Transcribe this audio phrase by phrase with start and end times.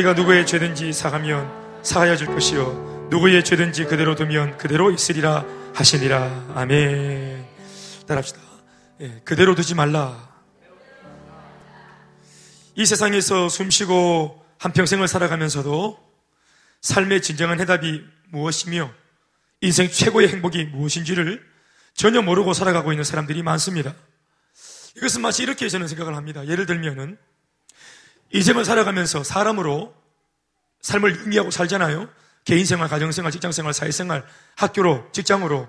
[0.00, 1.50] 너희가 누구의 죄든지 사하면
[1.82, 3.08] 사하여 줄 것이요.
[3.10, 6.52] 누구의 죄든지 그대로 두면 그대로 있으리라 하시니라.
[6.54, 7.46] 아멘.
[8.06, 8.40] 따라합시다.
[9.00, 10.28] 예, 그대로 두지 말라.
[12.74, 15.98] 이 세상에서 숨쉬고 한평생을 살아가면서도
[16.80, 18.90] 삶의 진정한 해답이 무엇이며
[19.60, 21.42] 인생 최고의 행복이 무엇인지를
[21.94, 23.94] 전혀 모르고 살아가고 있는 사람들이 많습니다.
[24.96, 26.46] 이것은 마치 이렇게 저는 생각을 합니다.
[26.46, 27.18] 예를 들면은
[28.32, 29.94] 인생을 살아가면서 사람으로
[30.80, 32.08] 삶을 의미하고 살잖아요.
[32.44, 34.24] 개인생활, 가정생활, 직장생활, 사회생활,
[34.56, 35.68] 학교로, 직장으로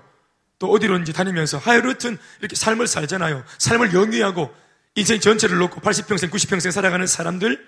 [0.58, 3.44] 또 어디로든지 다니면서 하여튼 이렇게 삶을 살잖아요.
[3.58, 4.54] 삶을 영위하고
[4.94, 7.66] 인생 전체를 놓고 80평생, 90평생 살아가는 사람들,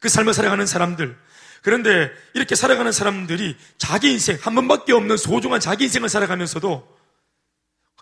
[0.00, 1.16] 그 삶을 살아가는 사람들.
[1.62, 6.98] 그런데 이렇게 살아가는 사람들이 자기 인생, 한 번밖에 없는 소중한 자기 인생을 살아가면서도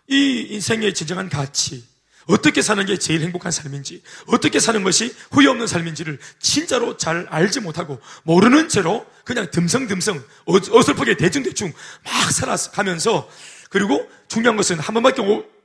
[0.08, 1.86] 이 인생의 진정한 가치,
[2.26, 7.60] 어떻게 사는 게 제일 행복한 삶인지, 어떻게 사는 것이 후회 없는 삶인지를 진짜로 잘 알지
[7.60, 11.72] 못하고 모르는 채로 그냥 듬성듬성 어설프게 대충대충
[12.04, 13.28] 막 살아가면서
[13.70, 15.22] 그리고 중요한 것은 한 번밖에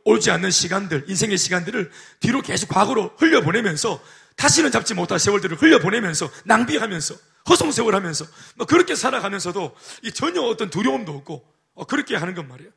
[0.07, 3.99] 오, 지 않는 시간들, 인생의 시간들을 뒤로 계속 과거로 흘려보내면서
[4.35, 7.15] 다시는 잡지 못할 세월들을 흘려보내면서 낭비하면서
[7.49, 8.25] 허송세월하면서
[8.55, 9.75] 뭐 그렇게 살아가면서도
[10.13, 12.71] 전혀 어떤 두려움도 없고 어, 그렇게 하는 건 말이에요.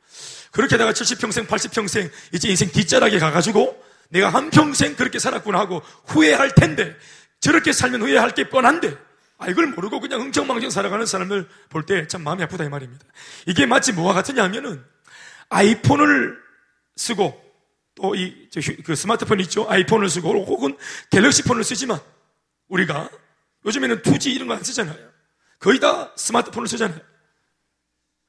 [0.52, 6.96] 그렇게 내가 70평생, 80평생 이제 인생 뒷자락에 가가지고 내가 한평생 그렇게 살았구나 하고 후회할 텐데
[7.40, 8.96] 저렇게 살면 후회할 게 뻔한데
[9.38, 13.04] 아, 이걸 모르고 그냥 흥청망청 살아가는 사람을 볼 때 참 마음이 아프다 이 말입니다.
[13.46, 14.82] 이게 마치 뭐와 같으냐 하면은
[15.50, 16.36] 아이폰을
[16.96, 17.40] 쓰고
[17.94, 18.48] 또 이
[18.84, 19.66] 그 스마트폰 있죠?
[19.68, 20.76] 아이폰을 쓰고 혹은
[21.10, 22.00] 갤럭시 폰을 쓰지만
[22.68, 23.10] 우리가
[23.66, 24.96] 요즘에는 2G 이런 거 안 쓰잖아요.
[25.60, 27.00] 거의 다 스마트폰을 쓰잖아요.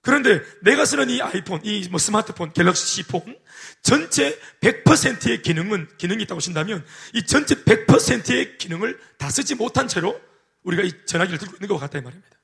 [0.02, 3.38] 그런데 내가 쓰는 이 아이폰, 이 뭐 스마트폰, 갤럭시 폰
[3.82, 10.20] 전체 100%의 기능은 기능이 있다고 하신다면 이 전체 100%의 기능을 다 쓰지 못한 채로
[10.64, 12.38] 우리가 이 전화기를 들고 있는 것 같다 이 말입니다.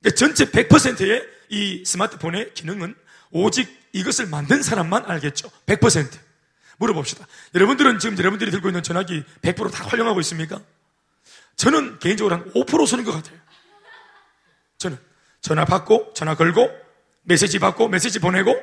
[0.00, 2.94] 그러니까 전체 100%의 이 스마트폰의 기능은
[3.30, 5.50] 오직 이것을 만든 사람만 알겠죠.
[5.66, 6.10] 100%.
[6.78, 7.26] 물어봅시다.
[7.54, 10.60] 여러분들은 지금 여러분들이 들고 있는 전화기 100%다 활용하고 있습니까?
[11.56, 13.38] 저는 개인적으로 한 5% 쓰는 것 같아요.
[14.78, 15.11] 저는.
[15.42, 16.70] 전화 받고, 전화 걸고,
[17.24, 18.56] 메시지 받고, 메시지 보내고,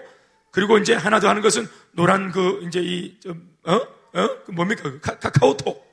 [0.51, 3.75] 그리고 이제 하나 더 하는 것은 노란 그, 이제 이, 좀, 어?
[3.75, 4.43] 어?
[4.45, 4.83] 그 뭡니까?
[4.83, 5.85] 그 카, 카카오톡.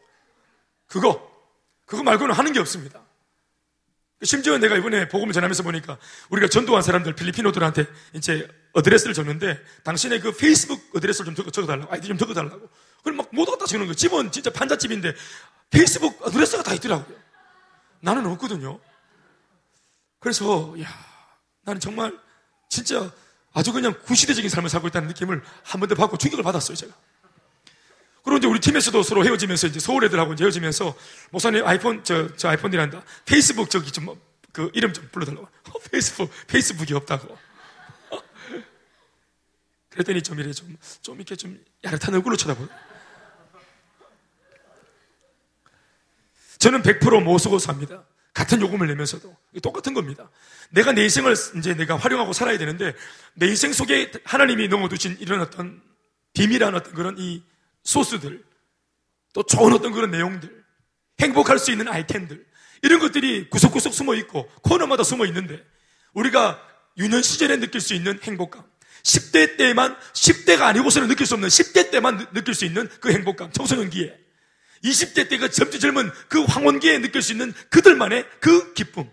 [0.87, 1.31] 그거.
[1.85, 3.03] 그거 말고는 하는 게 없습니다.
[4.23, 5.99] 심지어 내가 이번에 복음을 전하면서 보니까
[6.31, 11.93] 우리가 전도한 사람들 필리핀 애들한테 이제 어드레스를 줬는데 당신의 그 페이스북 어드레스를 좀 적어 달라고
[11.93, 12.67] 아이디 좀 적어달라고
[13.03, 15.15] 그럼 막못 갖다 적는 거 집은 진짜 판잣집인데
[15.69, 17.15] 페이스북 어드레스가 다 있더라고요
[18.01, 18.81] 나는 없거든요
[20.27, 20.89] 그래서 야
[21.63, 22.13] 나는 정말
[22.69, 23.13] 진짜
[23.53, 26.93] 아주 그냥 구시대적인 삶을 살고 있다는 느낌을 한 번 더 받고 충격을 받았어요 제가
[28.25, 30.97] 그리고 이제 우리 팀에서도 서로 헤어지면서 이제 서울 애들하고 이제 헤어지면서
[31.31, 33.05] 목사님 아이폰 저, 저 아이폰이란다.
[33.25, 34.19] 페이스북 저기 좀
[34.51, 35.47] 그 이름 좀 불러달라고.
[35.47, 37.39] 어, 페이스북 페이스북이 없다고.
[39.91, 42.67] 그랬더니 좀 이래 좀, 좀 이렇게 좀 야릇한 얼굴로 쳐다보요.
[46.59, 48.03] 저는 100%못 쓰고 삽니다.
[48.37, 49.35] 같은 요금을 내면서도.
[49.63, 50.31] 똑같은 겁니다.
[50.69, 52.93] 내가 내 인생을 이제 내가 활용하고 살아야 되는데
[53.33, 55.81] 내 인생 속에 하나님이 넣어두신 이런 어떤
[56.35, 57.43] 비밀한 어떤 그런 이
[57.83, 58.45] 소스들,
[59.33, 60.51] 또 좋은 어떤 그런 내용들,
[61.19, 62.45] 행복할 수 있는 아이템들,
[62.83, 65.65] 이런 것들이 구석구석 숨어 있고 코너마다 숨어 있는데
[66.13, 66.61] 우리가
[66.99, 68.65] 유년 시절에 느낄 수 있는 행복감,
[69.03, 74.26] 10대 때만, 10대가 아니고서는 느낄 수 없는 10대 때만 느낄 수 있는 그 행복감, 청소년기에.
[74.85, 79.11] 20대 때 그 젊지 젊은 그 황혼기에 느낄 수 있는 그들만의 그 기쁨.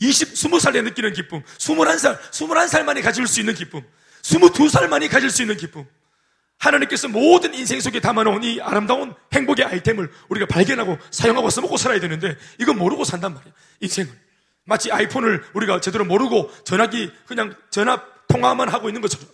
[0.00, 1.42] 20, 20살에 느끼는 기쁨.
[1.58, 3.82] 21살, 21살 만에 가질 수 있는 기쁨.
[4.22, 5.86] 22살 만에 가질 수 있는 기쁨.
[6.58, 12.36] 하나님께서 모든 인생 속에 담아놓은 이 아름다운 행복의 아이템을 우리가 발견하고 사용하고 써먹고 살아야 되는데
[12.58, 13.54] 이건 모르고 산단 말이에요.
[13.80, 14.12] 인생을.
[14.64, 19.26] 마치 아이폰을 우리가 제대로 모르고 전화기 그냥 전화 통화만 하고 있는 것처럼.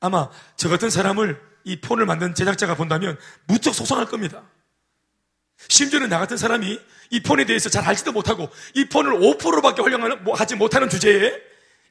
[0.00, 4.42] 아마 저 같은 사람을 이 폰을 만든 제작자가 본다면 무척 속상할 겁니다.
[5.68, 6.80] 심지어는 나 같은 사람이
[7.10, 11.34] 이 폰에 대해서 잘 알지도 못하고 이 폰을 5%밖에 활용하지 뭐 못하는 주제에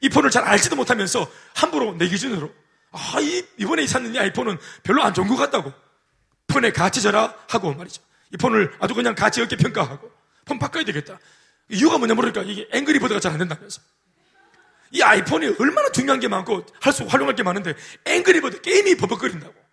[0.00, 2.50] 이 폰을 잘 알지도 못하면서 함부로 내 기준으로
[2.90, 5.72] 아, 이, 이번에 샀는 이 아이폰은 별로 안 좋은 것 같다고.
[6.46, 8.00] 폰에 가치 저라 하고 말이죠.
[8.32, 10.10] 이 폰을 아주 그냥 가치 없게 평가하고
[10.46, 11.18] 폰 바꿔야 되겠다.
[11.68, 13.82] 이유가 뭐냐 모르니까 이게 앵그리버드가 잘 안 된다면서.
[14.92, 17.74] 이 아이폰이 얼마나 중요한 게 많고 할 수 활용할 게 많은데
[18.06, 19.65] 앵그리버드 게임이 버벅거린다고.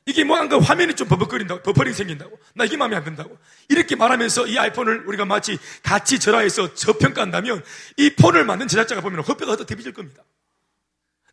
[0.00, 0.04] 어?
[0.06, 3.36] 이게 뭐 한가 화면이 좀 버벅거린다고 버퍼링 생긴다고 나 이게 마음에 안 든다고
[3.68, 7.62] 이렇게 말하면서 이 아이폰을 우리가 마치 가치 절하해서 저평가한다면
[7.96, 10.22] 이 폰을 만든 제작자가 보면 헛배가 헛어 뒤집질 겁니다.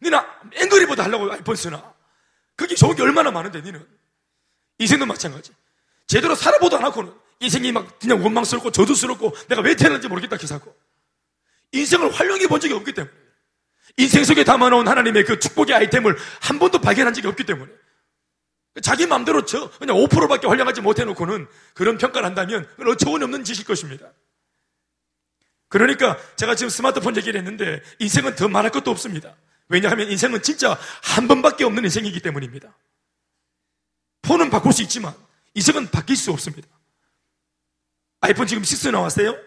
[0.02, 1.94] 니나 앵그리보드 하려고 아이폰 쓰나?
[2.56, 3.86] 그게 좋은 게 얼마나 많은데, 니는.
[4.80, 5.52] 인생도 마찬가지.
[6.08, 10.76] 제대로 살아보도 안 하고는 인생이 막 그냥 원망스럽고 저주스럽고 내가 왜 태어났는지 모르겠다 기사고
[11.72, 13.14] 인생을 활용해 본 적이 없기 때문에
[13.98, 17.72] 인생 속에 담아놓은 하나님의 그 축복의 아이템을 한 번도 발견한 적이 없기 때문에
[18.82, 24.12] 자기 마음대로 저 그냥 5%밖에 활용하지 못해놓고는 그런 평가를 한다면 어처구니 없는 짓일 것입니다.
[25.70, 29.36] 그러니까 제가 지금 스마트폰 얘기를 했는데 인생은 더 말할 것도 없습니다.
[29.70, 32.76] 왜냐하면 인생은 진짜 한 번밖에 없는 인생이기 때문입니다.
[34.22, 35.14] 폰은 바꿀 수 있지만
[35.54, 36.68] 인생은 바뀔 수 없습니다.
[38.22, 39.38] 아이폰 지금 6 나왔어요?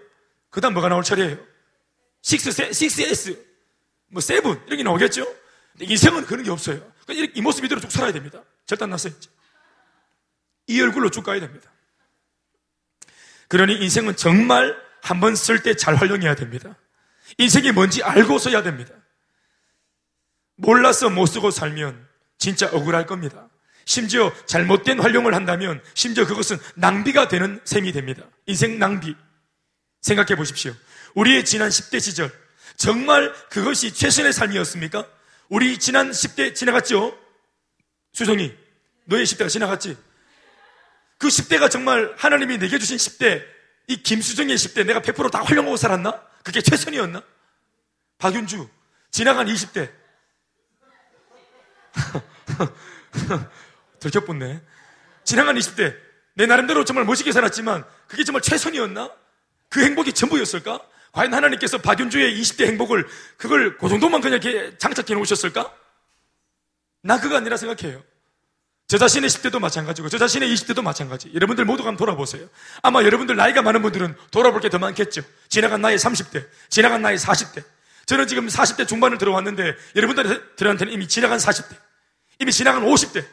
[0.50, 1.36] 그 다음 뭐가 나올 차례예요?
[1.36, 1.44] 6,
[2.22, 3.38] 6S,
[4.08, 5.26] 뭐 7, 이렇게 나오겠죠?
[5.80, 6.80] 인생은 그런 게 없어요.
[7.06, 8.42] 그러니까 이 모습 이대로 쭉 살아야 됩니다.
[8.70, 9.12] 절단 났어요.
[10.68, 11.68] 이 얼굴로 쭉 가야 됩니다.
[13.48, 16.76] 그러니 인생은 정말 한 번 쓸 때 잘 활용해야 됩니다.
[17.38, 18.94] 인생이 뭔지 알고 써야 됩니다.
[20.56, 22.06] 몰라서 못 쓰고 살면
[22.38, 23.48] 진짜 억울할 겁니다.
[23.86, 28.22] 심지어 잘못된 활용을 한다면 심지어 그것은 낭비가 되는 셈이 됩니다.
[28.46, 29.16] 인생 낭비.
[30.02, 30.72] 생각해 보십시오.
[31.16, 32.30] 우리의 지난 10대 시절
[32.76, 35.08] 정말 그것이 최선의 삶이었습니까?
[35.48, 37.18] 우리 지난 10대 지나갔죠?
[38.12, 38.54] 수정이
[39.10, 39.98] 너의 10대가 지나갔지?
[41.18, 43.44] 그 10대가 정말 하나님이 내게 주신 10대
[43.88, 46.22] 이 김수정의 10대 내가 100%다 활용하고 살았나?
[46.44, 47.22] 그게 최선이었나?
[48.18, 48.68] 박윤주
[49.10, 49.90] 지나간 20대
[53.98, 54.62] 들켰붙네.
[55.24, 55.96] 지나간 20대.
[56.34, 59.10] 내 나름대로 정말 멋있게 살았지만 그게 정말 최선이었나?
[59.68, 60.86] 그 행복이 전부였을까?
[61.12, 65.74] 과연 하나님께서 박윤주의 20대 행복을 그걸 그 정도만 그냥 이렇게 장착해 놓으셨을까?
[67.02, 68.04] 나 그거 아니라 생각해요.
[68.90, 71.30] 저 자신의 10대도 마찬가지고 저 자신의 20대도 마찬가지.
[71.32, 72.48] 여러분들 모두가 한번 돌아보세요.
[72.82, 75.22] 아마 여러분들 나이가 많은 분들은 돌아볼 게 더 많겠죠.
[75.48, 77.62] 지나간 나이 30대, 지나간 나이 40대.
[78.06, 81.76] 저는 지금 40대 중반을 들어왔는데 여러분들한테는 이미 지나간 40대,
[82.40, 83.24] 이미 지나간 50대.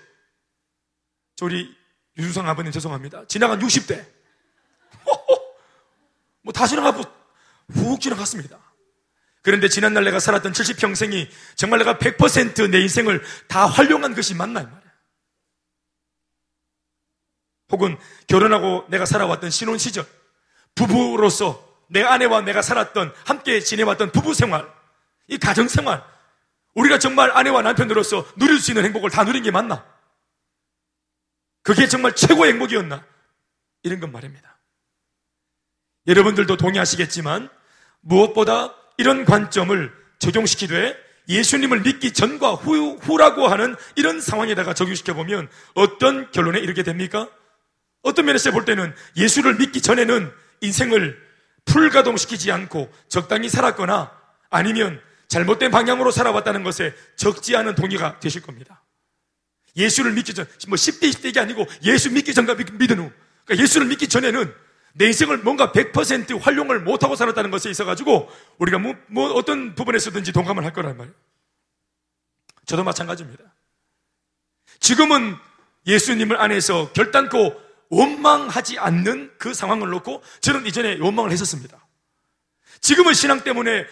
[1.36, 1.76] 저 우리
[2.20, 3.26] 유수상 아버님 죄송합니다.
[3.28, 4.06] 지나간 60대.
[6.44, 7.02] 뭐 다 지나가고
[7.74, 8.60] 훅 지나갔습니다.
[9.42, 14.87] 그런데 지난날 내가 살았던 70평생이 정말 내가 100%내 인생을 다 활용한 것이 맞나 이 말이야.
[17.72, 17.98] 혹은
[18.28, 20.06] 결혼하고 내가 살아왔던 신혼 시절
[20.76, 24.72] 부부로서 내 아내와 내가 살았던 함께 지내왔던 부부 생활
[25.28, 26.04] 이 가정 생활
[26.76, 29.84] 우리가 정말 아내와 남편으로서 누릴 수 있는 행복을 다 누린 게 맞나?
[31.64, 33.04] 그게 정말 최고의 행복이었나?
[33.84, 34.58] 이런 건 말입니다.
[36.06, 37.50] 여러분들도 동의하시겠지만
[38.02, 40.96] 무엇보다 이런 관점을 적용시키되
[41.28, 47.30] 예수님을 믿기 전과 후, 후라고 하는 이런 상황에다가 적용시켜 보면 어떤 결론에 이르게 됩니까?
[48.08, 50.32] 어떤 면에서 볼 때는 예수를 믿기 전에는
[50.62, 51.22] 인생을
[51.66, 54.12] 풀가동시키지 않고 적당히 살았거나
[54.50, 58.82] 아니면 잘못된 방향으로 살아왔다는 것에 적지 않은 동의가 되실 겁니다.
[59.76, 63.12] 예수를 믿기 전, 뭐 10대, 20대가 아니고 예수 믿기 전과 믿은 후.
[63.46, 64.54] 그러니까 예수를 믿기 전에는
[64.94, 70.64] 내 인생을 뭔가 100% 활용을 못하고 살았다는 것에 있어가지고 우리가 뭐, 뭐 어떤 부분에서든지 동감을
[70.66, 71.16] 할 거란 말이에요.
[72.66, 73.44] 저도 마찬가지입니다.
[74.80, 75.36] 지금은
[75.86, 81.86] 예수님을 안에서 결단코 원망하지 않는 그 상황을 놓고 저는 이전에 원망을 했었습니다.
[82.82, 83.86] 지금은 신앙 때문에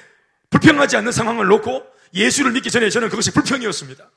[0.49, 4.09] 불평하지 않는 상황을 놓고 예수를 믿기 전에 저는 그것이 불평이었습니다.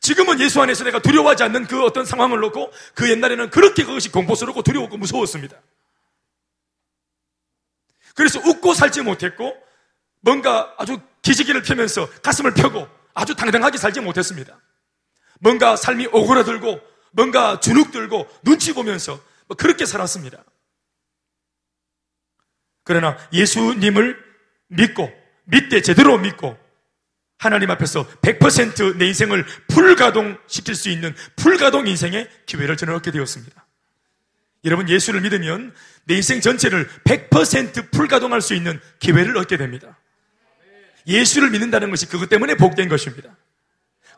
[0.00, 4.62] 지금은 예수 안에서 내가 두려워하지 않는 그 어떤 상황을 놓고 그 옛날에는 그렇게 그것이 공포스럽고
[4.62, 5.56] 두려웠고 무서웠습니다.
[8.14, 9.54] 그래서 웃고 살지 못했고
[10.20, 14.58] 뭔가 아주 기지개를 펴면서 가슴을 펴고 아주 당당하게 살지 못했습니다.
[15.40, 16.80] 뭔가 삶이 오그라들고
[17.16, 19.18] 뭔가 주눅 들고 눈치 보면서
[19.48, 20.44] 뭐 그렇게 살았습니다.
[22.84, 24.22] 그러나 예수님을
[24.68, 25.10] 믿고
[25.44, 26.58] 믿되 제대로 믿고
[27.38, 33.66] 하나님 앞에서 100%내 인생을 풀가동시킬 수 있는 풀가동 인생의 기회를 저는 얻게 되었습니다.
[34.64, 39.98] 여러분 예수를 믿으면 내 인생 전체를 100% 풀가동할 수 있는 기회를 얻게 됩니다.
[41.06, 43.36] 예수를 믿는다는 것이 그것 때문에 복된 것입니다.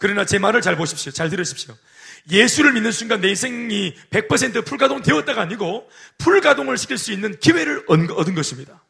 [0.01, 1.13] 그러나 제 말을 잘 보십시오.
[1.13, 1.77] 잘 들으십시오.
[2.31, 8.35] 예수를 믿는 순간 내 인생이 100% 풀가동 되었다가 아니고 풀가동을 시킬 수 있는 기회를 얻은
[8.35, 8.83] 것입니다.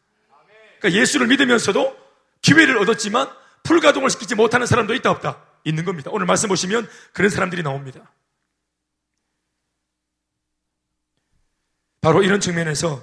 [0.78, 1.96] 그러니까 예수를 믿으면서도
[2.42, 3.28] 기회를 얻었지만
[3.62, 6.10] 풀가동을 시키지 못하는 사람도 있다 없다 있는 겁니다.
[6.12, 8.10] 오늘 말씀 보시면 그런 사람들이 나옵니다.
[12.00, 13.02] 바로 이런 측면에서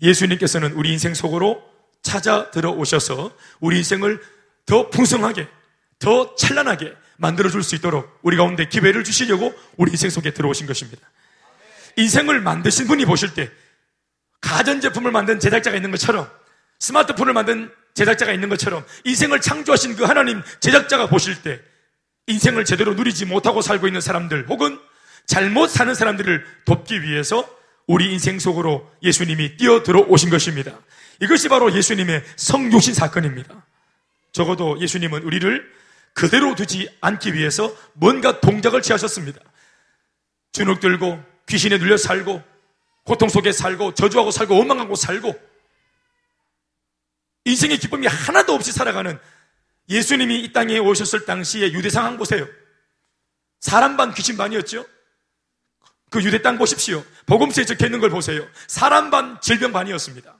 [0.00, 1.62] 예수님께서는 우리 인생 속으로
[2.02, 4.20] 찾아 들어오셔서 우리 인생을
[4.66, 5.48] 더 풍성하게,
[5.98, 11.08] 더 찬란하게 만들어줄 수 있도록 우리 가운데 기회를 주시려고 우리 인생 속에 들어오신 것입니다.
[11.96, 13.48] 인생을 만드신 분이 보실 때
[14.40, 16.28] 가전제품을 만든 제작자가 있는 것처럼
[16.80, 21.60] 스마트폰을 만든 제작자가 있는 것처럼 인생을 창조하신 그 하나님 제작자가 보실 때
[22.26, 24.80] 인생을 제대로 누리지 못하고 살고 있는 사람들 혹은
[25.26, 27.48] 잘못 사는 사람들을 돕기 위해서
[27.86, 30.72] 우리 인생 속으로 예수님이 뛰어 들어 오신 것입니다.
[31.20, 33.64] 이것이 바로 예수님의 성육신 사건입니다.
[34.32, 35.81] 적어도 예수님은 우리를
[36.14, 39.40] 그대로 두지 않기 위해서 뭔가 동작을 취하셨습니다.
[40.52, 42.42] 주눅 들고 귀신에 눌려 살고
[43.04, 45.34] 고통 속에 살고 저주하고 살고 원망하고 살고
[47.44, 49.18] 인생의 기쁨이 하나도 없이 살아가는
[49.88, 52.46] 예수님이 이 땅에 오셨을 당시의 유대 상황 보세요.
[53.60, 54.86] 사람 반 귀신 반이었죠?
[56.10, 57.04] 그 유대 땅 보십시오.
[57.26, 58.46] 복음서에 적혀 있는 걸 보세요.
[58.66, 60.36] 사람 반 질병 반이었습니다.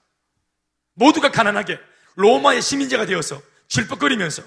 [0.94, 1.80] 모두가 가난하게
[2.14, 4.42] 로마의 시민제가 되어서 질퍽거리면서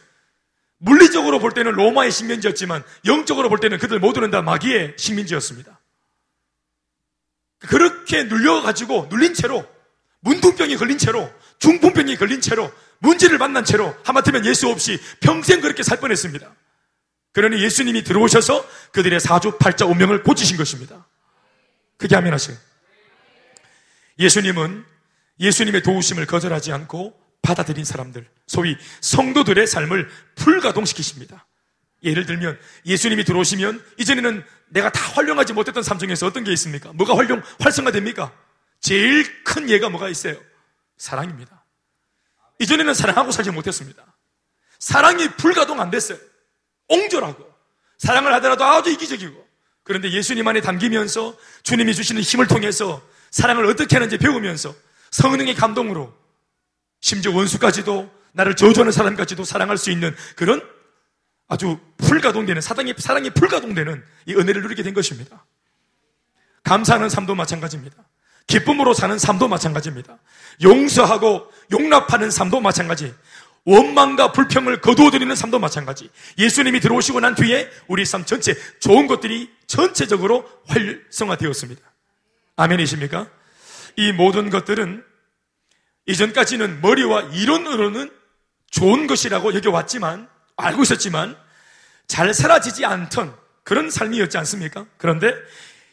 [1.05, 5.79] 물리적으로 볼 때는 로마의 식민지였지만 영적으로 볼 때는 그들 모두는 다 마귀의 식민지였습니다.
[7.59, 9.67] 그렇게 눌려가지고 눌린 채로
[10.21, 16.00] 문둥병이 걸린 채로 중풍병이 걸린 채로 문제를 만난 채로 하마터면 예수 없이 평생 그렇게 살
[16.00, 16.53] 뻔했습니다.
[17.33, 21.05] 그러니 예수님이 들어오셔서 그들의 사주팔자 운명을 고치신 것입니다.
[21.97, 22.57] 그게 하면 하세요.
[24.17, 24.85] 예수님은
[25.39, 31.46] 예수님의 도우심을 거절하지 않고 받아들인 사람들, 소위 성도들의 삶을 불가동시키십니다.
[32.04, 36.92] 예를 들면 예수님이 들어오시면 이전에는 내가 다 활용하지 못했던 삶 중에서 어떤 게 있습니까?
[36.94, 38.32] 뭐가 활용, 활성화됩니까?
[38.80, 40.36] 제일 큰 예가 뭐가 있어요?
[40.98, 41.64] 사랑입니다.
[42.60, 44.04] 이전에는 사랑하고 살지 못했습니다.
[44.80, 46.18] 사랑이 불가동 안 됐어요.
[46.88, 47.46] 옹졸하고
[47.98, 49.46] 사랑을 하더라도 아주 이기적이고
[49.84, 54.74] 그런데 예수님 안에 담기면서 주님이 주시는 힘을 통해서 사랑을 어떻게 하는지 배우면서
[55.12, 56.25] 성능의 감동으로
[57.02, 60.62] 심지어 원수까지도 나를 저주하는 사람까지도 사랑할 수 있는 그런
[61.48, 65.46] 아주 불가동되는 사랑이 사랑이 불가동되는 이 은혜를 누리게 된 것입니다.
[66.64, 67.96] 감사하는 삶도 마찬가지입니다.
[68.48, 70.18] 기쁨으로 사는 삶도 마찬가지입니다.
[70.64, 73.14] 용서하고 용납하는 삶도 마찬가지.
[73.66, 76.10] 원망과 불평을 거두어드리는 삶도 마찬가지.
[76.38, 81.82] 예수님이 들어오시고 난 뒤에 우리 삶 전체 좋은 것들이 전체적으로 활성화되었습니다.
[82.58, 83.28] 아멘이십니까?
[83.96, 85.04] 이 모든 것들은
[86.07, 88.12] 이전까지는 머리와 이론으로는
[88.69, 91.38] 좋은 것이라고 여겨왔지만, 알고 있었지만,
[92.07, 94.85] 잘 사라지지 않던 그런 삶이었지 않습니까?
[94.97, 95.33] 그런데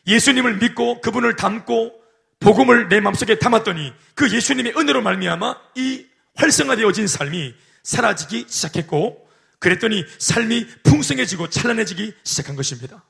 [0.07, 1.93] 예수님을 믿고 그분을 닮고
[2.41, 9.29] 복음을 내 마음속에 담았더니 그 예수님의 은혜로 말미암아 이 활성화되어진 삶이 사라지기 시작했고
[9.59, 13.05] 그랬더니 삶이 풍성해지고 찬란해지기 시작한 것입니다.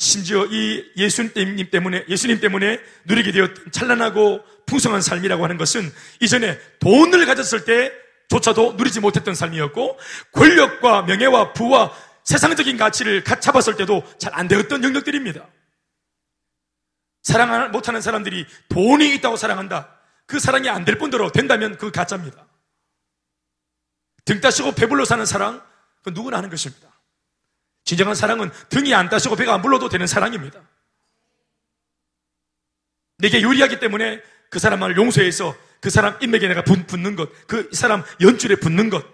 [0.00, 7.26] 심지어 이 예수님 때문에 예수님 때문에 누리게 되었던 찬란하고 풍성한 삶이라고 하는 것은 이전에 돈을
[7.26, 9.98] 가졌을 때조차도 누리지 못했던 삶이었고
[10.32, 11.92] 권력과 명예와 부와
[12.24, 15.46] 세상적인 가치를 잡았을 때도 잘 안 되었던 영역들입니다.
[17.22, 20.00] 사랑 못하는 사람들이 돈이 있다고 사랑한다.
[20.24, 22.46] 그 사랑이 안 될 뿐더러 된다면 그 가짜입니다.
[24.24, 25.62] 등 따시고 배불러 사는 사랑,
[26.02, 26.89] 그 누구나 하는 것입니다.
[27.84, 30.60] 진정한 사랑은 등이 안 따시고 배가 안 불러도 되는 사랑입니다.
[33.18, 38.56] 내게 유리하기 때문에 그 사람을 용서해서 그 사람 인맥에 내가 붙는 것, 그 사람 연줄에
[38.56, 39.04] 붙는 것,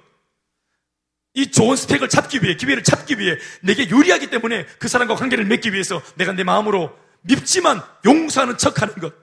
[1.34, 5.72] 이 좋은 스펙을 찾기 위해, 기회를 찾기 위해, 내게 유리하기 때문에 그 사람과 관계를 맺기
[5.72, 9.14] 위해서 내가 내 마음으로 밉지만 용서하는 척 하는 것.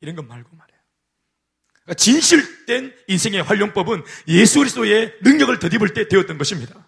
[0.00, 0.80] 이런 것 말고 말이에요.
[1.82, 6.87] 그러니까 진실된 인생의 활용법은 예수 그리스도의 능력을 덧입을 때 되었던 것입니다.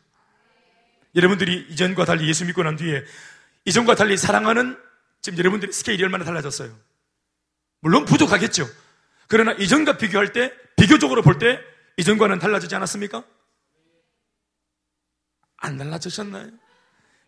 [1.15, 3.05] 여러분들이 이전과 달리 예수 믿고 난 뒤에
[3.65, 4.79] 이전과 달리 사랑하는
[5.23, 6.75] 지금 여러분들의 스케일이 얼마나 달라졌어요?
[7.81, 8.69] 물론 부족하겠죠.
[9.27, 11.61] 그러나 이전과 비교할 때, 비교적으로 볼 때
[11.97, 13.25] 이전과는 달라지지 않았습니까?
[15.59, 16.51] 안 달라지셨나요?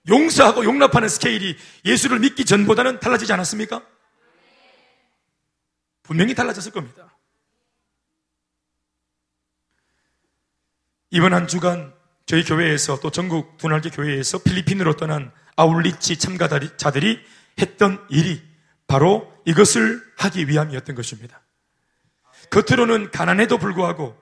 [0.09, 3.87] 용서하고 용납하는 스케일이 예수를 믿기 전보다는 달라지지 않았습니까?
[6.03, 7.17] 분명히 달라졌을 겁니다.
[11.11, 11.95] 이번 한 주간
[12.33, 17.21] 저희 교회에서 또 전국 분할계 교회에서 필리핀으로 떠난 아울리치 참가자들이
[17.61, 18.41] 했던 일이
[18.87, 21.43] 바로 이것을 하기 위함이었던 것입니다.
[22.49, 24.19] 겉으로는 가난해도 불구하고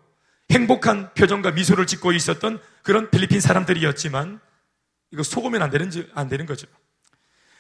[0.50, 4.40] 행복한 표정과 미소를 짓고 있었던 그런 필리핀 사람들이었지만
[5.12, 6.66] 이거 속으면 안 되는, 안 되는 거죠.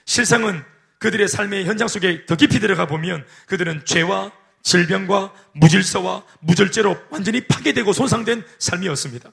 [0.04, 0.64] 실상은
[0.98, 7.92] 그들의 삶의 현장 속에 더 깊이 들어가 보면 그들은 죄와 질병과 무질서와 무절제로 완전히 파괴되고
[7.92, 9.30] 손상된 삶이었습니다.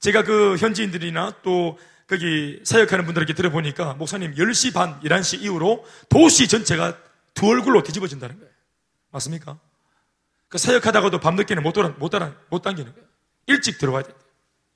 [0.00, 6.96] 제가 그 현지인들이나 또 거기 사역하는 분들에게 들어보니까 목사님 10시 반, 11시 이후로 도시 전체가
[7.34, 8.52] 두 얼굴로 뒤집어진다는 거예요.
[9.10, 9.58] 맞습니까?
[10.48, 13.06] 그 사역하다가도 밤늦게는 못, 돌아, 못, 따라, 못 당기는 거예요.
[13.46, 14.12] 일찍 들어와야 돼.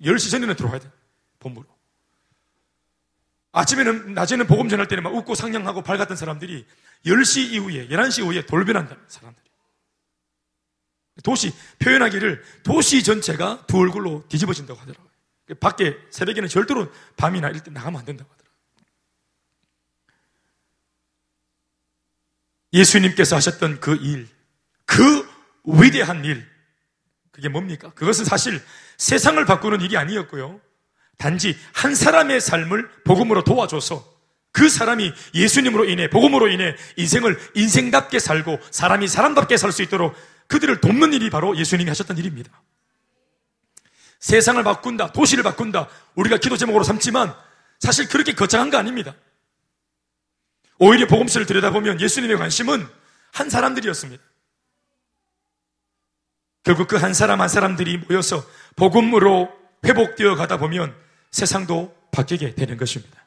[0.03, 0.91] 10시 전에는 들어와야 돼.
[1.39, 1.67] 본부로.
[3.53, 6.67] 아침에는, 낮에는 복음 전할 때는 막 웃고 상냥하고 밝았던 사람들이
[7.07, 9.43] 10시 이후에, 11시 이후에 돌변한다는 사람들이.
[11.23, 15.12] 도시, 표현하기를 도시 전체가 두 얼굴로 뒤집어진다고 하더라고요.
[15.55, 16.73] 밖에 새벽에는 절대로 밤이나 이럴 때 나가면 안 된다고 하더라고요.
[16.73, 16.73] 10시 전에는 들어와야 돼.
[16.73, 16.93] 11시 이후에, 11시 이후에 돌변한다는 사람들이.
[16.93, 16.93] 도시, 표현하기를 도시 전체가 두 얼굴로 뒤집어진다고 하더라고요.
[16.93, 18.53] 밖에 새벽에는 절대로 밤이나 이럴 때 나가면 안 된다고 하더라고요.
[22.73, 24.29] 예수님께서 하셨던 그 일,
[24.87, 25.29] 그
[25.65, 26.47] 위대한 일,
[27.31, 27.91] 그게 뭡니까?
[27.95, 28.63] 그것은 사실
[28.97, 30.61] 세상을 바꾸는 일이 아니었고요.
[31.19, 34.11] 단지 한 사람의 삶을 복음으로 도와줘서
[34.53, 40.15] 그 사람이 예수님으로 인해, 복음으로 인해 인생을 인생답게 살고 사람이 사람답게 살 수 있도록
[40.49, 42.63] 그들을 돕는 일이 바로 예수님이 하셨던 일입니다.
[44.23, 47.35] 세상을 바꾼다, 도시를 바꾼다, 우리가 기도 제목으로 삼지만
[47.81, 49.15] 사실 그렇게 거창한 거 아닙니다.
[50.79, 52.87] 오히려 복음서를 들여다보면 예수님의 관심은
[53.33, 54.23] 한 사람들이었습니다.
[56.63, 59.53] 결국 그 한 사람 한 사람들이 모여서 복음으로
[59.85, 60.95] 회복되어 가다 보면
[61.33, 63.21] 세상도 바뀌게 되는 것입니다.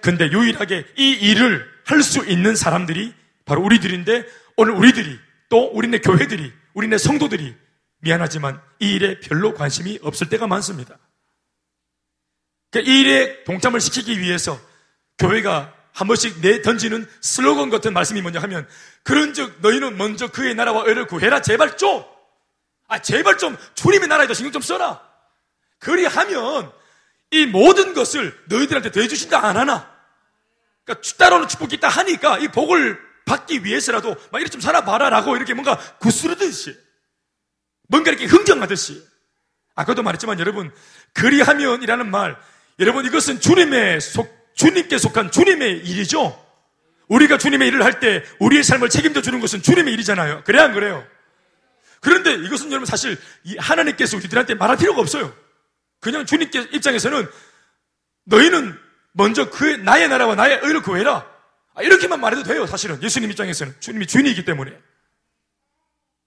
[0.00, 3.14] 근데 유일하게 이 일을 할 수 있는 사람들이
[3.44, 4.26] 바로 우리들인데
[4.56, 5.16] 오늘 우리들이
[5.48, 7.54] 또 우리네 교회들이 우리네 성도들이
[8.04, 10.98] 미안하지만 이 일에 별로 관심이 없을 때가 많습니다.
[12.70, 14.60] 그러니까 이 일에 동참을 시키기 위해서
[15.18, 18.68] 교회가 한 번씩 내 던지는 슬로건 같은 말씀이 뭐냐 하면
[19.04, 22.04] 그런즉 너희는 먼저 그의 나라와 의를 구해라 제발 좀
[22.88, 25.00] 아, 제발 좀 주님의 나라에도 신경 좀 써라.
[25.78, 26.70] 그리하면
[27.30, 29.90] 이 모든 것을 너희들한테 더해주신다 안 하나?
[30.84, 35.78] 그러니까 따로는 축복이 있다 하니까 이 복을 받기 위해서라도 막 이렇게 좀 살아봐라라고 이렇게 뭔가
[35.98, 36.83] 구스르듯이
[37.88, 39.02] 뭔가 이렇게 흥정하듯이
[39.74, 40.72] 아까도 말했지만 여러분
[41.12, 42.36] 그리하면이라는 말
[42.78, 46.40] 여러분 이것은 주님의 속 주님께 속한 주님의 일이죠.
[47.08, 50.42] 우리가 주님의 일을 할 때 우리의 삶을 책임져 주는 것은 주님의 일이잖아요.
[50.44, 51.04] 그래 안 그래요?
[52.00, 53.18] 그런데 이것은 여러분 사실
[53.58, 55.34] 하나님께서 우리들한테 말할 필요가 없어요.
[56.00, 57.28] 그냥 주님께 입장에서는
[58.24, 58.78] 너희는
[59.12, 61.26] 먼저 그 나의 나라와 나의 의를 구해라.
[61.74, 62.66] 아, 이렇게만 말해도 돼요.
[62.66, 64.72] 사실은 예수님 입장에서는 주님이 주인이기 때문에.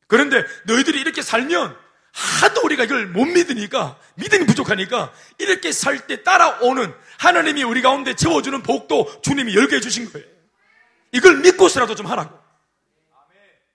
[0.07, 1.77] 그런데 너희들이 이렇게 살면
[2.13, 8.63] 하도 우리가 이걸 못 믿으니까 믿음이 부족하니까 이렇게 살 때 따라오는 하나님이 우리 가운데 채워주는
[8.63, 10.25] 복도 주님이 열게 해주신 거예요.
[11.11, 12.37] 이걸 믿고서라도 좀 하라고.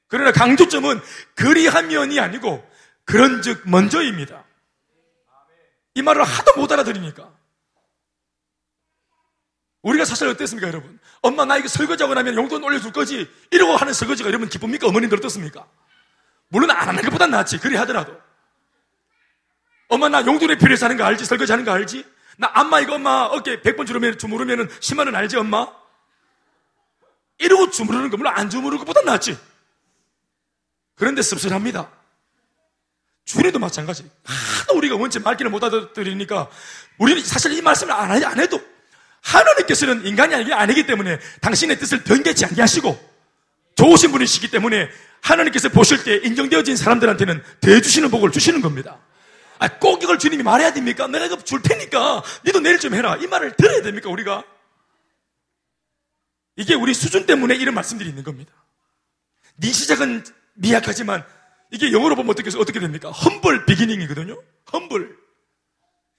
[0.08, 1.00] 그러나 강조점은
[1.34, 2.68] 그리하면이 아니고
[3.04, 4.44] 그런즉 먼저입니다.
[5.94, 7.30] 이 말을 하도 못 알아들으니까.
[9.82, 10.98] 우리가 사실 어땠습니까, 여러분?
[11.22, 13.28] 엄마, 나 이거 설거지하고 나면 용돈 올려줄 거지?
[13.50, 14.86] 이러고 하는 설거지가 여러분 기쁩니까?
[14.86, 15.66] 어머님들 어떻습니까?
[16.52, 17.58] 물론 안 하는 것보단 낫지.
[17.58, 18.14] 그리 하더라도.
[19.88, 21.24] 엄마, 나 용돈이 필요해서 하는 거 알지?
[21.24, 22.04] 설거지 하는 거 알지?
[22.36, 25.66] 나 엄마 이거 엄마 어깨 100번 주무르면, 주무르면 10만 원 알지, 엄마?
[27.38, 29.38] 이러고 주무르는 거, 물론 안 주무르는 것보다 낫지.
[30.94, 31.90] 그런데 씁쓸합니다.
[33.24, 34.08] 주님도 마찬가지.
[34.24, 36.50] 하도 우리가 원체 말귀를 못 알아들으니까
[36.98, 38.60] 우리는 사실 이 말씀을 안, 안 해도
[39.22, 43.11] 하나님께서는 인간이 아니기 때문에 당신의 뜻을 변개치 않게 하시고
[43.76, 44.88] 좋으신 분이시기 때문에
[45.20, 48.98] 하나님께서 보실 때 인정되어진 사람들한테는 대주시는 복을 주시는 겁니다.
[49.58, 51.06] 아, 꼭 이걸 주님이 말해야 됩니까?
[51.06, 53.16] 내가 이거 줄 테니까 니도 내일 좀 해라.
[53.16, 54.44] 이 말을 들어야 됩니까, 우리가?
[56.56, 58.52] 이게 우리 수준 때문에 이런 말씀들이 있는 겁니다.
[59.56, 61.24] 네 시작은 미약하지만
[61.70, 63.10] 이게 영어로 보면 어떻게, 어떻게 됩니까?
[63.10, 64.36] 험블 비기닝이거든요?
[64.72, 65.16] 험블.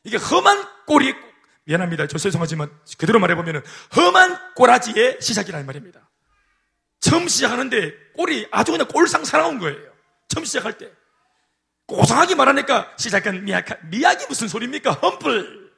[0.06, 1.14] 이게 험한 꼴이,
[1.66, 2.08] 미안합니다.
[2.08, 3.64] 저 죄송하지만 그대로 말해보면
[3.96, 6.10] 험한 꼬라지의 시작이라는 말입니다.
[7.04, 9.92] 처음 시작하는데 꼴이 아주 그냥 꼴상 살아온 거예요.
[10.30, 10.90] 처음 시작할 때.
[11.86, 14.94] 고상하게 말하니까 시작한 미약, 미약이 무슨 소리입니까?
[14.94, 15.70] 험블.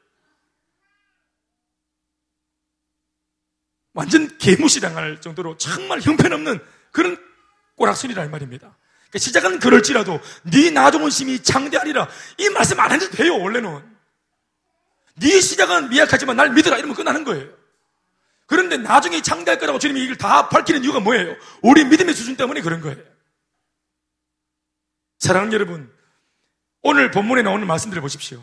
[3.94, 7.18] 완전 개무시당할 정도로 정말 형편없는 그런
[7.76, 8.78] 꼬락선이라는 말입니다.
[9.10, 12.08] 그러니까 시작은 그럴지라도 네 나종은 심이 창대하리라
[12.38, 13.82] 이 말씀 안 해도 돼요 원래는
[15.16, 17.65] 네 시작은 미약하지만 날 믿으라 이러면 끝나는 거예요
[18.48, 21.36] 그런데 나중에 창대할 거라고 주님이 이걸 다 밝히는 이유가 뭐예요?
[21.62, 22.98] 우리 믿음의 수준 때문에 그런 거예요
[25.20, 25.92] 사랑하는 여러분
[26.82, 28.40] 오늘 본문에 나오는 말씀들을 보십시오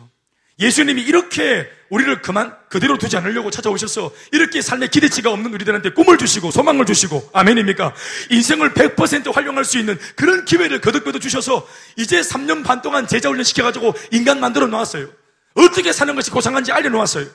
[0.59, 6.51] 예수님이 이렇게 우리를 그만 그대로 두지 않으려고 찾아오셔서 이렇게 삶의 기대치가 없는 우리들한테 꿈을 주시고
[6.51, 7.93] 소망을 주시고 아멘입니까?
[8.29, 13.43] 인생을 100% 활용할 수 있는 그런 기회를 거듭거듭 주셔서 이제 3년 반 동안 제자 훈련
[13.43, 15.09] 시켜가지고 인간 만들어 놓았어요.
[15.55, 17.25] 어떻게 사는 것이 고상한지 알려놓았어요.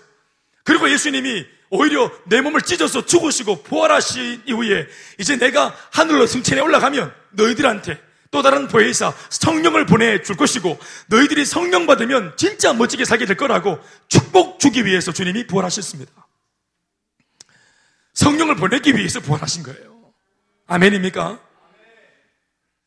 [0.68, 7.98] 그리고 예수님이 오히려 내 몸을 찢어서 죽으시고 부활하신 이후에 이제 내가 하늘로 승천해 올라가면 너희들한테
[8.30, 13.78] 또 다른 보혜사 성령을 보내줄 것이고 너희들이 성령 받으면 진짜 멋지게 살게 될 거라고
[14.08, 16.12] 축복 주기 위해서 주님이 부활하셨습니다.
[18.12, 20.12] 성령을 보내기 위해서 부활하신 거예요.
[20.66, 21.40] 아멘입니까?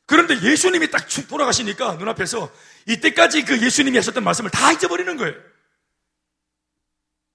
[0.06, 2.52] 그런데 예수님이 딱 돌아가시니까 눈앞에서
[2.86, 5.51] 이때까지 그 예수님이 하셨던 말씀을 다 잊어버리는 거예요.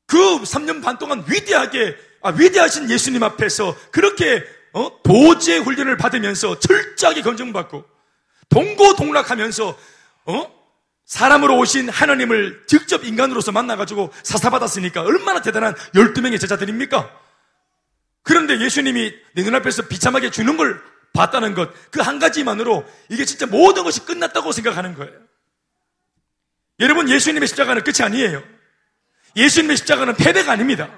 [0.07, 7.23] 그 3년 반 동안 위대하게, 아, 위대하신 예수님 앞에서 그렇게, 어, 도제 훈련을 받으면서 철저하게
[7.23, 7.85] 검증받고,
[8.49, 9.79] 동고동락하면서
[10.27, 10.57] 어?
[11.05, 17.11] 사람으로 오신 하나님을 직접 인간으로서 만나가지고 사사받았으니까 얼마나 대단한 12명의 제자들입니까?
[18.23, 20.81] 그런데 예수님이 내 눈앞에서 비참하게 주는 걸
[21.13, 25.13] 봤다는 것, 그 한 가지만으로 이게 진짜 모든 것이 끝났다고 생각하는 거예요.
[26.81, 28.43] 여러분, 예수님의 십자가는 끝이 아니에요.
[29.37, 30.89] 예수님의 십자가는 패배가 아닙니다.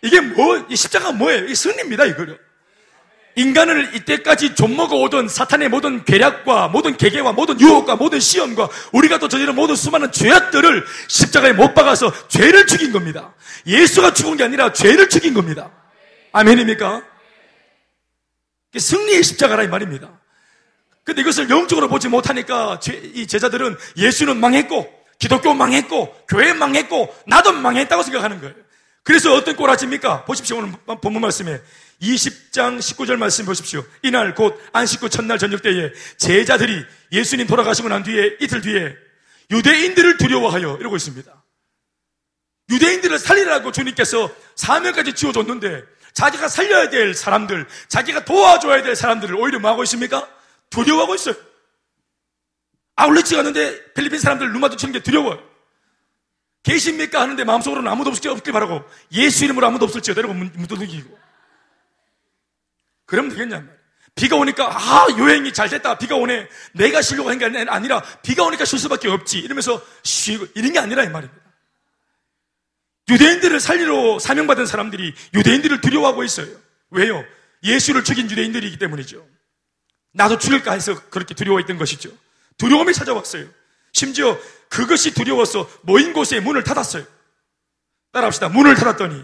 [0.00, 1.46] 이게 뭐, 이 십자가가 뭐예요?
[1.46, 2.36] 이 승리입니다, 이거요.
[3.34, 9.28] 인간을 이때까지 좀먹어 오던 사탄의 모든 괴략과 모든 계계와 모든 유혹과 모든 시험과 우리가 또
[9.28, 13.34] 저지른 모든 수많은 죄악들을 십자가에 못 박아서 죄를 죽인 겁니다.
[13.66, 15.70] 예수가 죽은 게 아니라 죄를 죽인 겁니다.
[16.32, 17.02] 아멘입니까?
[18.76, 20.20] 승리의 십자가라 이 말입니다.
[21.04, 22.78] 근데 이것을 영적으로 보지 못하니까
[23.14, 28.56] 이 제자들은 예수는 망했고 기독교 망했고 교회 망했고 나도 망했다고 생각하는 거예요.
[29.04, 30.24] 그래서 어떤 꼬라지입니까?
[30.24, 30.58] 보십시오.
[30.58, 31.62] 오늘 본문 말씀에
[32.02, 33.84] 20장 19절 말씀 보십시오.
[34.02, 38.96] 이날 곧 안식구 첫날 저녁 때에 제자들이 예수님 돌아가시고 난 뒤에 이틀 뒤에
[39.52, 41.32] 유대인들을 두려워하여 이러고 있습니다.
[42.70, 49.70] 유대인들을 살리라고 주님께서 사명까지 지어줬는데 자기가 살려야 될 사람들, 자기가 도와줘야 될 사람들을 오히려 뭐
[49.70, 50.28] 하고 있습니까?
[50.70, 51.36] 두려워하고 있어요.
[52.96, 55.42] 아울렛이 갔는데 필리핀 사람들 눈 마주치는 게 두려워요.
[56.62, 57.20] 계십니까?
[57.20, 61.18] 하는데 마음속으로는 아무도 없길 바라고 예수 이름으로 아무도 없을지어다 이러고 묻어두기고
[63.06, 63.66] 그러면 되겠냐.
[64.14, 68.64] 비가 오니까 아 여행이 잘 됐다 비가 오네 내가 쉬려고 한 게 아니라 비가 오니까
[68.66, 71.42] 쉴 수밖에 없지 이러면서 쉬고 이런 게 아니라 이 말입니다
[73.08, 76.46] 유대인들을 살리러 사명받은 사람들이 유대인들을 두려워하고 있어요
[76.90, 77.24] 왜요?
[77.62, 79.26] 예수를 죽인 유대인들이기 때문이죠
[80.12, 82.10] 나도 죽일까 해서 그렇게 두려워했던 것이죠
[82.58, 83.46] 두려움이 찾아왔어요
[83.92, 84.38] 심지어
[84.68, 87.04] 그것이 두려워서 모인 곳에 문을 닫았어요.
[88.12, 88.48] 따라합시다.
[88.48, 89.22] 문을 닫았더니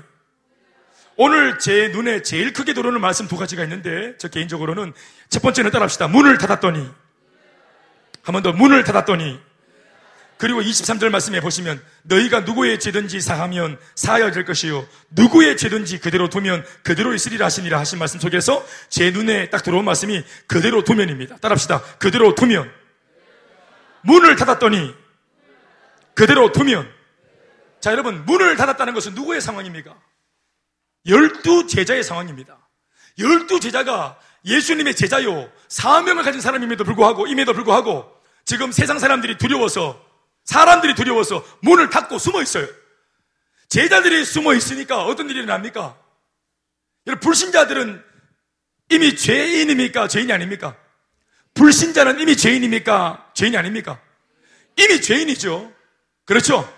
[1.16, 4.92] 오늘 제 눈에 제일 크게 들어오는 말씀 두 가지가 있는데 저 개인적으로는
[5.30, 6.08] 첫 번째는 따라합시다.
[6.08, 6.80] 문을 닫았더니
[8.22, 9.40] 한 번 더 문을 닫았더니
[10.36, 16.64] 그리고 23절 말씀에 보시면 너희가 누구의 죄든지 사하면 사하여야 될 것이요 누구의 죄든지 그대로 두면
[16.84, 21.38] 그대로 있으리라 하시니라 하신 말씀 속에서 제 눈에 딱 들어온 말씀이 그대로 두면입니다.
[21.38, 21.82] 따라합시다.
[21.98, 22.70] 그대로 두면
[24.08, 24.94] 문을 닫았더니
[26.14, 26.90] 그대로 두면
[27.80, 29.94] 자 여러분 문을 닫았다는 것은 누구의 상황입니까?
[31.06, 32.58] 열두 제자의 상황입니다.
[33.18, 38.10] 열두 제자가 예수님의 제자요 사명을 가진 사람임에도 불구하고 임에도 불구하고
[38.44, 40.02] 지금 세상 사람들이 두려워서
[40.44, 42.66] 사람들이 두려워서 문을 닫고 숨어 있어요.
[43.68, 45.98] 제자들이 숨어 있으니까 어떤 일이 일어납니까?
[47.06, 48.02] 여러분 불신자들은
[48.90, 50.08] 이미 죄인입니까?
[50.08, 50.76] 죄인이 아닙니까?
[51.58, 53.32] 불신자는 이미 죄인입니까?
[53.34, 54.00] 죄인이 아닙니까?
[54.76, 55.72] 이미 죄인이죠.
[56.24, 56.72] 그렇죠?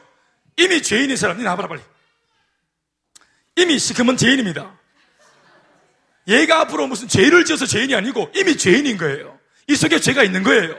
[0.56, 1.82] 이미 죄인인 사람, 니 나와봐라, 빨리.
[3.56, 4.78] 이미 시커먼 죄인입니다.
[6.28, 9.38] 얘가 앞으로 무슨 죄를 지어서 죄인이 아니고 이미 죄인인 거예요.
[9.68, 10.74] 이 속에 죄가 있는 거예요.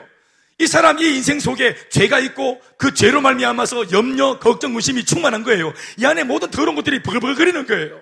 [0.57, 5.73] 이 사람 이 인생 속에 죄가 있고 그 죄로 말미암아서 염려, 걱정, 의심이 충만한 거예요.
[5.97, 8.01] 이 안에 모든 더러운 것들이 버글버글거리는 거예요.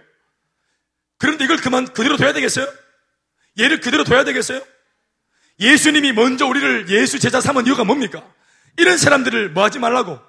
[1.17, 2.67] 그런데 이걸 그만 그대로 둬야 되겠어요?
[3.59, 4.62] 얘를 그대로 둬야 되겠어요?
[5.60, 8.24] 예수님이 먼저 우리를 예수 제자 삼은 이유가 뭡니까?
[8.78, 10.19] 이런 사람들을 뭐 하지 말라고?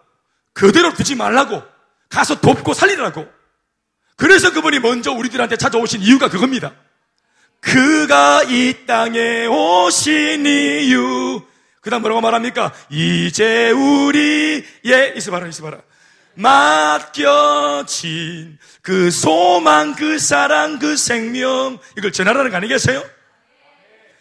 [0.52, 1.62] 그대로 두지 말라고.
[2.08, 3.26] 가서 돕고 살리라고.
[4.16, 6.74] 그래서 그분이 먼저 우리들한테 찾아오신 이유가 그겁니다.
[7.60, 11.42] 그가 이 땅에 오신 이유.
[11.80, 12.74] 그 다음 뭐라고 말합니까?
[12.90, 15.78] 이제 우리의, 있어봐라, 있어봐라.
[16.34, 17.88] 맡겨진
[18.82, 21.78] 그 소망, 그 사랑, 그 생명.
[21.96, 23.02] 이걸 전하라는 거 아니겠어요?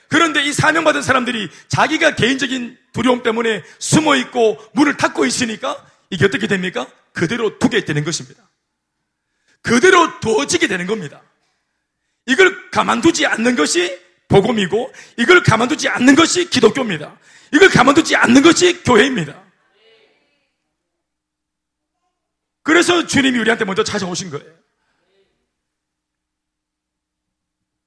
[0.10, 6.48] 그런데 이 사명받은 사람들이 자기가 개인적인 두려움 때문에 숨어 있고 문을 닫고 있으니까 이게 어떻게
[6.48, 6.88] 됩니까?
[7.14, 8.50] 그대로 두게 되는 것입니다.
[9.62, 11.22] 그대로 두어지게 되는 겁니다.
[12.26, 17.18] 이걸 가만두지 않는 것이 복음이고 이걸 가만두지 않는 것이 기독교입니다.
[17.54, 19.44] 이걸 가만두지 않는 것이 교회입니다.
[22.64, 24.59] 그래서 주님이 우리한테 먼저 찾아오신 거예요.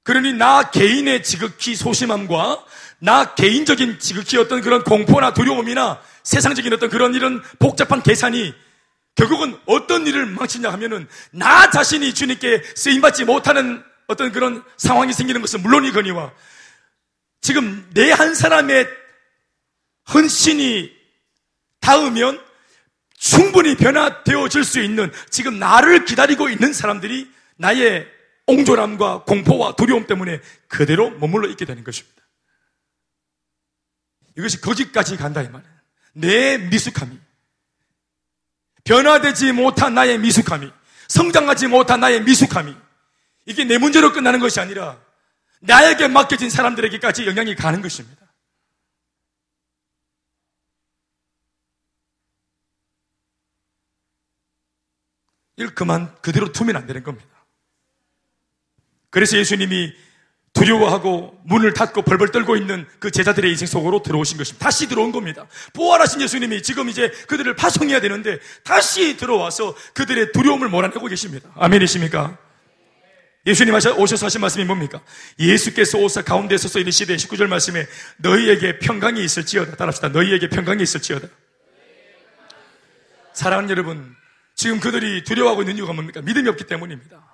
[0.05, 2.65] 그러니 나 개인의 지극히 소심함과
[2.99, 8.55] 나 개인적인 지극히 어떤 그런 공포나 두려움이나 세상적인 어떤 그런 이런 복잡한 계산이
[9.15, 15.63] 결국은 어떤 일을 망치냐 하면은 나 자신이 주님께 쓰임받지 못하는 어떤 그런 상황이 생기는 것은
[15.63, 16.33] 물론이거니와
[17.41, 18.87] 지금 내 한 사람의
[20.15, 20.93] 헌신이
[21.81, 22.41] 닿으면
[23.19, 28.07] 충분히 변화되어질 수 있는 지금 나를 기다리고 있는 사람들이 나의
[28.53, 32.23] 옹졸함과 공포와 두려움 때문에 그대로 머물러 있게 되는 것입니다.
[34.37, 35.73] 이것이 거기까지 간다 이 말이에요.
[36.15, 37.19] 내 미숙함이
[38.85, 40.71] 변화되지 못한 나의 미숙함이
[41.09, 42.75] 성장하지 못한 나의 미숙함이
[43.47, 45.01] 이게 내 문제로 끝나는 것이 아니라
[45.61, 48.23] 나에게 맡겨진 사람들에게까지 영향이 가는 것입니다.
[55.57, 57.32] 이걸 그만 그대로 두면 안 되는 겁니다.
[59.13, 59.93] 그래서 예수님이
[60.55, 64.65] 두려워하고 문을 닫고 벌벌 떨고 있는 그 제자들의 인생 속으로 들어오신 것입니다.
[64.65, 65.47] 다시 들어온 겁니다.
[65.75, 71.51] 부활하신 예수님이 지금 이제 그들을 파송해야 되는데 다시 들어와서 그들의 두려움을 몰아내고 계십니다.
[71.57, 72.39] 아멘이십니까?
[73.47, 75.03] 예수님 오셔서 하신 말씀이 뭡니까?
[75.39, 77.87] 예수께서 오사 가운데 서서 이르 시대 19절 말씀에
[78.19, 79.77] 너희에게 평강이 있을지어다.
[79.77, 80.09] 따라합시다.
[80.09, 81.29] 너희에게 평강이 있을지어다.
[83.35, 84.15] 사랑하는 여러분,
[84.55, 86.23] 지금 그들이 두려워하고 있는 이유가 뭡니까?
[86.23, 87.32] 믿음이 없기 때문입니다.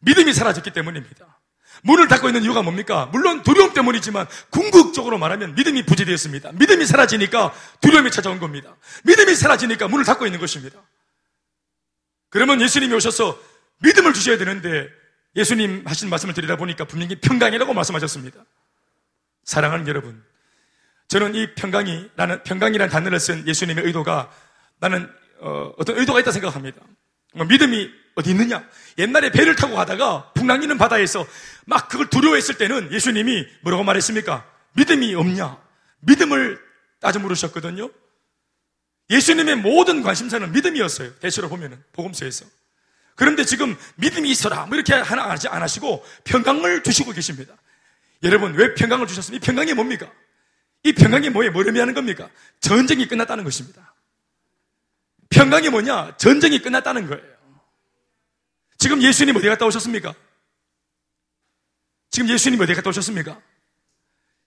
[0.00, 1.40] 믿음이 사라졌기 때문입니다.
[1.82, 3.06] 문을 닫고 있는 이유가 뭡니까?
[3.12, 6.52] 물론 두려움 때문이지만 궁극적으로 말하면 믿음이 부재되었습니다.
[6.52, 8.76] 믿음이 사라지니까 두려움이 찾아온 겁니다.
[9.04, 10.80] 믿음이 사라지니까 문을 닫고 있는 것입니다.
[12.30, 13.38] 그러면 예수님이 오셔서
[13.78, 14.88] 믿음을 주셔야 되는데
[15.36, 18.44] 예수님 하신 말씀을 드리다 보니까 분명히 평강이라고 말씀하셨습니다.
[19.44, 20.22] 사랑하는 여러분,
[21.08, 24.30] 저는 이 평강이라는 평강이라는 단어를 쓴 예수님의 의도가
[24.80, 26.80] 나는 어, 떤 의도가 있다 생각합니다.
[27.34, 28.66] 뭐 믿음이 어디 있느냐?
[28.98, 31.26] 옛날에 배를 타고 가다가 풍랑이는 바다에서
[31.66, 34.44] 막 그걸 두려워했을 때는 예수님이 뭐라고 말했습니까?
[34.72, 35.56] 믿음이 없냐?
[36.00, 36.60] 믿음을
[37.00, 37.90] 따져 물으셨거든요.
[39.10, 41.14] 예수님의 모든 관심사는 믿음이었어요.
[41.16, 42.44] 대체로 보면은 복음서에서.
[43.14, 47.54] 그런데 지금 믿음이 있어라 뭐 이렇게 하나 안 하시고 평강을 주시고 계십니다.
[48.22, 49.42] 여러분 왜 평강을 주셨습니까?
[49.42, 50.10] 이 평강이 뭡니까?
[50.84, 51.52] 이 평강이 뭐예요?
[51.52, 52.28] 뭘 의미하는 겁니까?
[52.60, 53.94] 전쟁이 끝났다는 것입니다.
[55.30, 56.16] 평강이 뭐냐?
[56.16, 57.38] 전쟁이 끝났다는 거예요.
[58.78, 60.14] 지금 예수님 어디 갔다 오셨습니까?
[62.10, 63.40] 지금 예수님 어디 갔다 오셨습니까?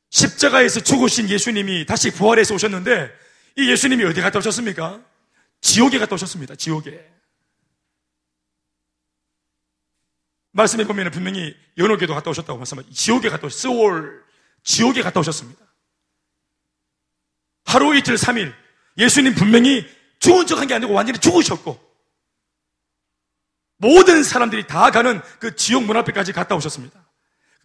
[0.09, 3.11] 십자가에서 죽으신 예수님이 다시 부활해서 오셨는데
[3.57, 5.03] 이 예수님이 어디 갔다 오셨습니까?
[5.61, 6.55] 지옥에 갔다 오셨습니다.
[6.55, 7.09] 지옥에.
[10.53, 12.89] 말씀해 보면 분명히 연옥에도 갔다 오셨다고 말씀하죠.
[12.91, 14.23] 지옥에 갔다 오셨, 스월,
[14.63, 15.65] 지옥에 갔다 오셨습니다.
[17.65, 18.53] 하루 이틀 삼일
[18.97, 19.87] 예수님 분명히
[20.21, 21.91] 죽은 척한 게 아니고 완전히 죽으셨고
[23.77, 27.03] 모든 사람들이 다 가는 그 지옥 문 앞에까지 갔다 오셨습니다.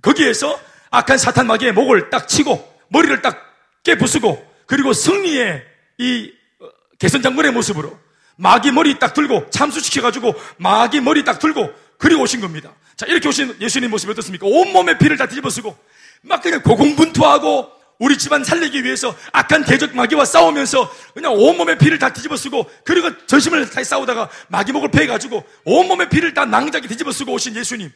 [0.02, 0.58] 거기에서
[0.90, 3.38] 악한 사탄 마귀의 목을 딱 치고 머리를 딱
[3.84, 5.62] 깨부수고 그리고 승리의
[5.98, 7.98] 이 어, 개선 장군의 모습으로
[8.36, 12.74] 마귀 머리 딱 들고 참수시켜 가지고 마귀 머리 딱 들고 그리고 오신 겁니다.
[12.96, 14.46] 자, 이렇게 오신 예수님 모습이 어떻습니까?
[14.46, 15.76] 온 몸에 피를 다 뒤집어 쓰고
[16.22, 22.12] 막 그냥 고공분투하고 우리 집안 살리기 위해서 악한 대적 마귀와 싸우면서 그냥 온몸에 피를 다
[22.12, 27.32] 뒤집어 쓰고 그리고 전심을 다 싸우다가 마귀 목을 베가지고 온몸에 피를 다 낭자게 뒤집어 쓰고
[27.32, 27.90] 오신 예수님.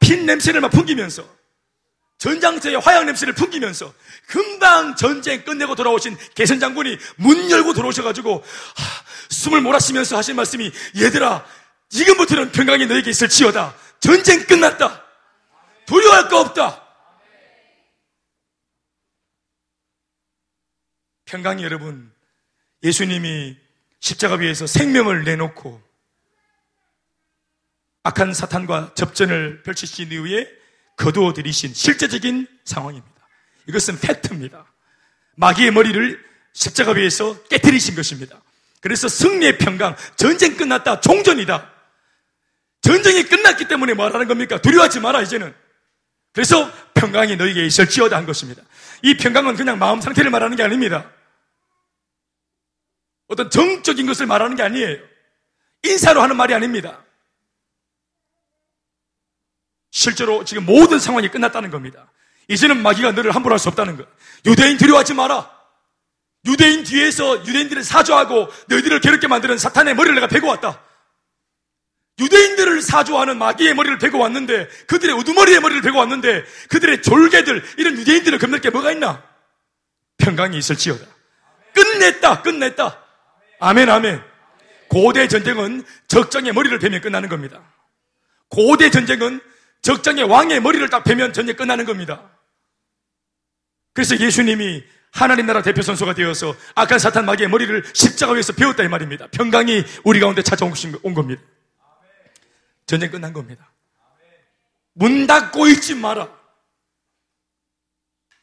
[0.00, 1.24] 핀 냄새를 막 풍기면서
[2.18, 3.94] 전장터의 화약 냄새를 풍기면서
[4.26, 11.46] 금방 전쟁 끝내고 돌아오신 개선 장군이 문 열고 들어오셔가지고 하, 숨을 몰아쉬면서 하신 말씀이 얘들아
[11.90, 13.74] 지금부터는 평강이 너에게 있을 지어다.
[14.00, 15.04] 전쟁 끝났다.
[15.86, 16.87] 두려워할 거 없다
[21.28, 22.10] 평강이 여러분,
[22.82, 23.54] 예수님이
[24.00, 25.82] 십자가 위에서 생명을 내놓고
[28.02, 30.48] 악한 사탄과 접전을 펼치신 이후에
[30.96, 33.14] 거두어 들이신 실제적인 상황입니다.
[33.66, 34.64] 이것은 팩트입니다.
[35.36, 38.40] 마귀의 머리를 십자가 위에서 깨뜨리신 것입니다.
[38.80, 41.70] 그래서 승리의 평강, 전쟁 끝났다, 종전이다.
[42.80, 44.62] 전쟁이 끝났기 때문에 말하는 겁니까?
[44.62, 45.54] 두려워하지 마라, 이제는.
[46.32, 48.62] 그래서 평강이 너에게 있을지어다 한 것입니다.
[49.02, 51.17] 이 평강은 그냥 마음 상태를 말하는 게 아닙니다.
[53.28, 54.98] 어떤 정적인 것을 말하는 게 아니에요.
[55.84, 57.04] 인사로 하는 말이 아닙니다.
[59.90, 62.10] 실제로 지금 모든 상황이 끝났다는 겁니다.
[62.48, 64.08] 이제는 마귀가 너를 함부로 할 수 없다는 것.
[64.46, 65.50] 유대인 두려워하지 마라.
[66.46, 70.82] 유대인 뒤에서 유대인들을 사조하고 너희들을 괴롭게 만드는 사탄의 머리를 내가 베고 왔다.
[72.20, 78.38] 유대인들을 사조하는 마귀의 머리를 베고 왔는데 그들의 우두머리의 머리를 베고 왔는데 그들의 졸개들 이런 유대인들을
[78.38, 79.22] 겁낼 게 뭐가 있나?
[80.18, 81.04] 평강이 있을지어다.
[81.74, 82.42] 끝냈다.
[82.42, 83.04] 끝냈다.
[83.60, 84.22] 아멘, 아멘.
[84.88, 87.62] 고대 전쟁은 적장의 머리를 베면 끝나는 겁니다.
[88.48, 89.40] 고대 전쟁은
[89.82, 92.30] 적장의 왕의 머리를 딱 베면 전쟁 끝나는 겁니다.
[93.92, 98.88] 그래서 예수님이 하나님 나라 대표 선수가 되어서 악한 사탄 마귀의 머리를 십자가 위에서 배웠다 이
[98.88, 99.26] 말입니다.
[99.28, 100.72] 평강이 우리 가운데 찾아온
[101.14, 101.42] 겁니다.
[102.86, 103.70] 전쟁 끝난 겁니다.
[104.94, 106.36] 문 닫고 있지 마라.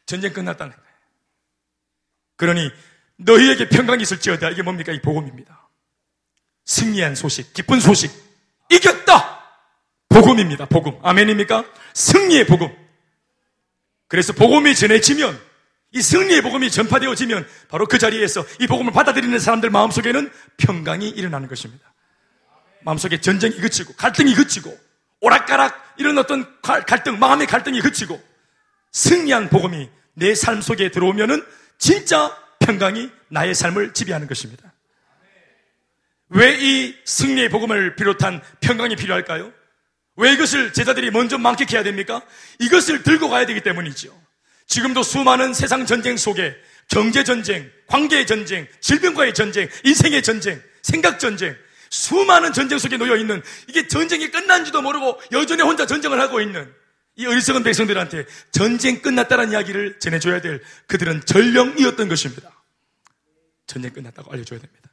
[0.05, 0.85] 전쟁 끝났다는 거예요.
[2.37, 2.71] 그러니
[3.17, 4.49] 너희에게 평강이 있을지어다.
[4.49, 4.91] 이게 뭡니까?
[4.91, 5.69] 이 복음입니다.
[6.65, 8.11] 승리한 소식, 기쁜 소식.
[8.69, 9.41] 이겼다!
[10.09, 10.65] 복음입니다.
[10.65, 10.97] 복음.
[11.03, 11.65] 아멘입니까?
[11.93, 12.69] 승리의 복음.
[14.07, 15.39] 그래서 복음이 전해지면
[15.91, 21.93] 이 승리의 복음이 전파되어지면 바로 그 자리에서 이 복음을 받아들이는 사람들 마음속에는 평강이 일어나는 것입니다.
[22.81, 24.77] 마음속에 전쟁이 그치고 갈등이 그치고
[25.21, 28.21] 오락가락 이런 어떤 갈등, 마음의 갈등이 그치고
[28.91, 31.45] 승리한 복음이 내 삶 속에 들어오면은
[31.77, 34.73] 진짜 평강이 나의 삶을 지배하는 것입니다.
[36.29, 39.53] 왜 이 승리의 복음을 비롯한 평강이 필요할까요?
[40.17, 42.21] 왜 이것을 제자들이 먼저 만끽해야 됩니까?
[42.59, 44.09] 이것을 들고 가야 되기 때문이죠.
[44.67, 46.55] 지금도 수많은 세상 전쟁 속에
[46.89, 51.55] 경제 전쟁, 관계의 전쟁, 질병과의 전쟁, 인생의 전쟁, 생각 전쟁,
[51.91, 56.73] 수많은 전쟁 속에 놓여 있는 이게 전쟁이 끝난지도 모르고 여전히 혼자 전쟁을 하고 있는
[57.17, 62.54] 이 어리석은 백성들한테 전쟁 끝났다는 이야기를 전해줘야 될 그들은 전령이었던 것입니다.
[63.67, 64.91] 전쟁 끝났다고 알려줘야 됩니다.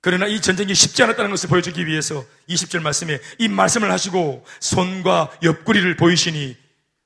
[0.00, 5.96] 그러나 이 전쟁이 쉽지 않았다는 것을 보여주기 위해서 20절 말씀에 이 말씀을 하시고 손과 옆구리를
[5.96, 6.58] 보이시니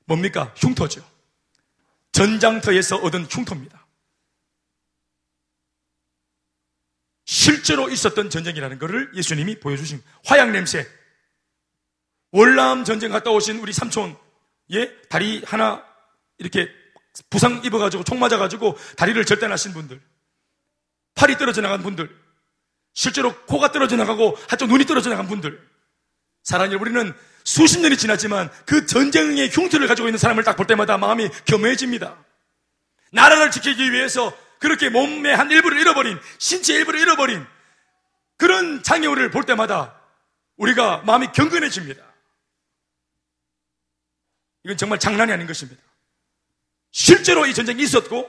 [0.06, 0.52] 뭡니까?
[0.56, 1.08] 흉터죠.
[2.10, 3.86] 전장터에서 얻은 흉터입니다.
[7.24, 10.84] 실제로 있었던 전쟁이라는 것을 예수님이 보여주신 화양 냄새.
[12.32, 14.16] 월남 전쟁 갔다 오신 우리 삼촌,
[14.72, 14.90] 예?
[15.08, 15.84] 다리 하나
[16.38, 16.68] 이렇게
[17.30, 20.00] 부상 입어가지고 총 맞아가지고 다리를 절단하신 분들,
[21.14, 22.08] 팔이 떨어져 나간 분들,
[22.94, 25.60] 실제로 코가 떨어져 나가고 한쪽 눈이 떨어져 나간 분들,
[26.44, 31.28] 사랑하는 우리는 수십 년이 지났지만 그 전쟁의 흉터를 가지고 있는 사람을 딱 볼 때마다 마음이
[31.44, 32.16] 겸해집니다.
[33.12, 37.46] 나라를 지키기 위해서 그렇게 몸의 한 일부를 잃어버린, 신체 일부를 잃어버린
[38.36, 39.98] 그런 장애우를 볼 때마다
[40.56, 42.04] 우리가 마음이 경건해집니다.
[44.64, 45.80] 이건 정말 장난이 아닌 것입니다.
[46.98, 48.28] 실제로 이 전쟁이 있었고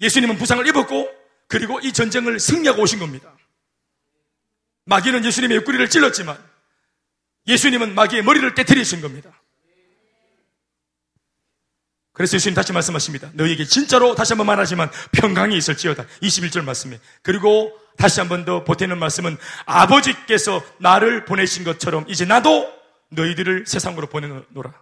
[0.00, 1.14] 예수님은 부상을 입었고
[1.46, 3.30] 그리고 이 전쟁을 승리하고 오신 겁니다.
[4.86, 6.42] 마귀는 예수님의 옆구리를 찔렀지만
[7.46, 9.38] 예수님은 마귀의 머리를 깨뜨리신 겁니다.
[12.14, 13.30] 그래서 예수님 다시 말씀하십니다.
[13.34, 16.06] 너희에게 진짜로 다시 한번 말하지만 평강이 있을지어다.
[16.22, 16.98] 21절 말씀에.
[17.20, 22.72] 그리고 다시 한번 더 보태는 말씀은 아버지께서 나를 보내신 것처럼 이제 나도
[23.10, 24.72] 너희들을 세상으로 보내노라.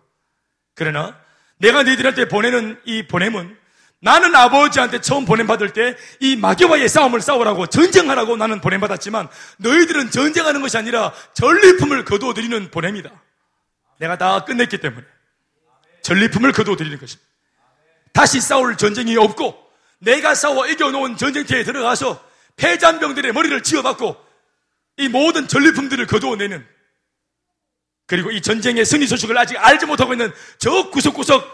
[0.77, 1.21] 그러나
[1.61, 3.57] 내가 너희들한테 보내는 이 보냄은
[4.03, 10.77] 나는 아버지한테 처음 보냄받을 때 이 마귀와의 싸움을 싸우라고 전쟁하라고 나는 보냄받았지만 너희들은 전쟁하는 것이
[10.79, 13.11] 아니라 전리품을 거두어 드리는 보냄이다.
[13.99, 15.07] 내가 다 끝냈기 때문에.
[16.03, 17.29] 전리품을 거두어 드리는 것입니다.
[18.13, 19.55] 다시 싸울 전쟁이 없고
[19.99, 22.25] 내가 싸워 이겨놓은 전쟁터에 들어가서
[22.57, 24.17] 폐잔병들의 머리를 지어받고
[24.97, 26.67] 이 모든 전리품들을 거두어내는
[28.11, 31.45] 그리고 이 전쟁의 승리 소식을 아직 알지 못하고 있는 저 구석구석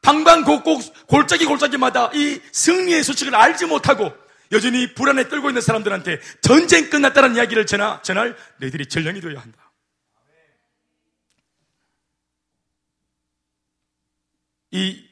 [0.00, 4.12] 방방곡곡 골짜기 골짜기마다 이 승리의 소식을 알지 못하고
[4.52, 9.72] 여전히 불안에 떨고 있는 사람들한테 전쟁 끝났다는 이야기를 전하, 전할 너희들이 전령이 되어야 한다.
[14.70, 15.04] 이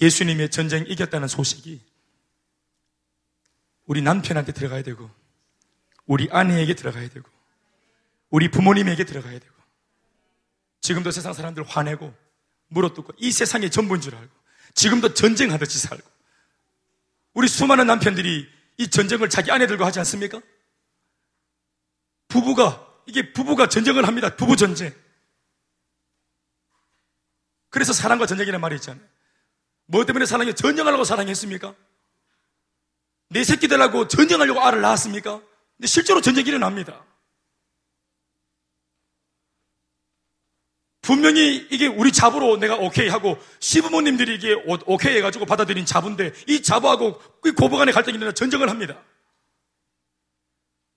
[0.00, 1.82] 예수님의 전쟁 이겼다는 소식이
[3.84, 5.10] 우리 남편한테 들어가야 되고,
[6.06, 7.28] 우리 아내에게 들어가야 되고,
[8.30, 9.55] 우리 부모님에게 들어가야 되고,
[10.86, 12.14] 지금도 세상 사람들 화내고,
[12.68, 14.32] 물어뜯고 이 세상의 전부인 줄 알고
[14.74, 16.08] 지금도 전쟁하듯이 살고
[17.34, 20.40] 우리 수많은 남편들이 이 전쟁을 자기 아내들과 하지 않습니까?
[22.28, 24.36] 부부가 이게 부부가 전쟁을 합니다.
[24.36, 24.94] 부부 전쟁.
[27.68, 29.04] 그래서 사랑과 전쟁이라는 말이 있잖아요.
[29.86, 31.74] 뭐 때문에 사랑이 전쟁하려고 사랑했습니까?
[33.30, 35.40] 내 새끼들하고 전쟁하려고 알을 낳았습니까?
[35.76, 37.04] 근데 실제로 전쟁이 일어납니다.
[41.06, 44.54] 분명히 이게 우리 잡으로 내가 오케이 하고 시부모님들이 이게
[44.86, 49.00] 오케이 해가지고 받아들인 자부인데 이 자부하고 그 고부 간의 갈등이 일어나 전쟁을 합니다.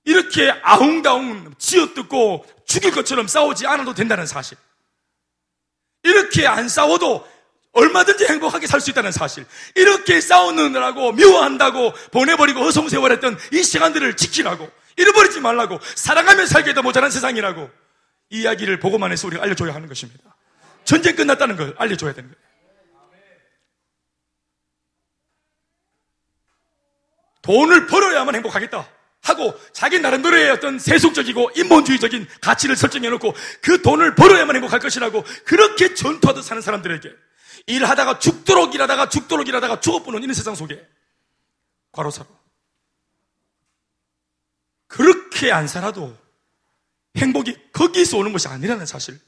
[0.05, 4.57] 이렇게 아웅다웅 지어뜯고 죽일 것처럼 싸우지 않아도 된다는 사실.
[6.01, 7.27] 이렇게 안 싸워도
[7.73, 9.45] 얼마든지 행복하게 살 수 있다는 사실.
[9.75, 17.69] 이렇게 싸우느라고 미워한다고 보내버리고 허송세월했던 이 시간들을 지키라고 잃어버리지 말라고 사랑하며 살기에도 모자란 세상이라고
[18.29, 20.35] 이야기를 보고만 해서 우리가 알려줘야 하는 것입니다.
[20.83, 22.49] 전쟁 끝났다는 걸 알려줘야 되는 거예요.
[27.41, 28.87] 돈을 벌어야만 행복하겠다
[29.21, 36.43] 하고 자기 나름대로의 어떤 세속적이고 인본주의적인 가치를 설정해놓고 그 돈을 벌어야만 행복할 것이라고 그렇게 전투하듯
[36.43, 37.11] 사는 사람들에게
[37.67, 40.87] 일하다가 죽도록 일하다가 죽도록 일하다가 죽어보는 이런 세상 속에
[41.91, 42.27] 과로사로
[44.87, 46.17] 그렇게 안 살아도
[47.19, 49.19] 행복이 거기서 오는 것이 아니라는 사실.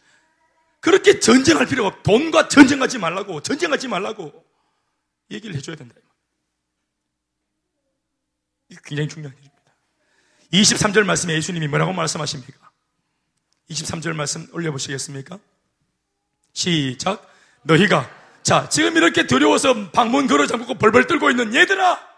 [0.79, 4.43] 그렇게 전쟁할 필요가 없, 돈과 전쟁하지 말라고, 전쟁하지 말라고
[5.29, 5.95] 얘기를 해줘야 된다.
[8.69, 9.61] 이 굉장히 중요한 일입니다.
[10.53, 12.71] 23절 말씀에 예수님이 뭐라고 말씀하십니까?
[13.69, 15.39] 23절 말씀 올려보시겠습니까?
[16.53, 17.29] 시작.
[17.63, 18.09] 너희가,
[18.43, 22.11] 자, 지금 이렇게 두려워서 방문 걸어 잠그고 벌벌 떨고 있는 얘들아!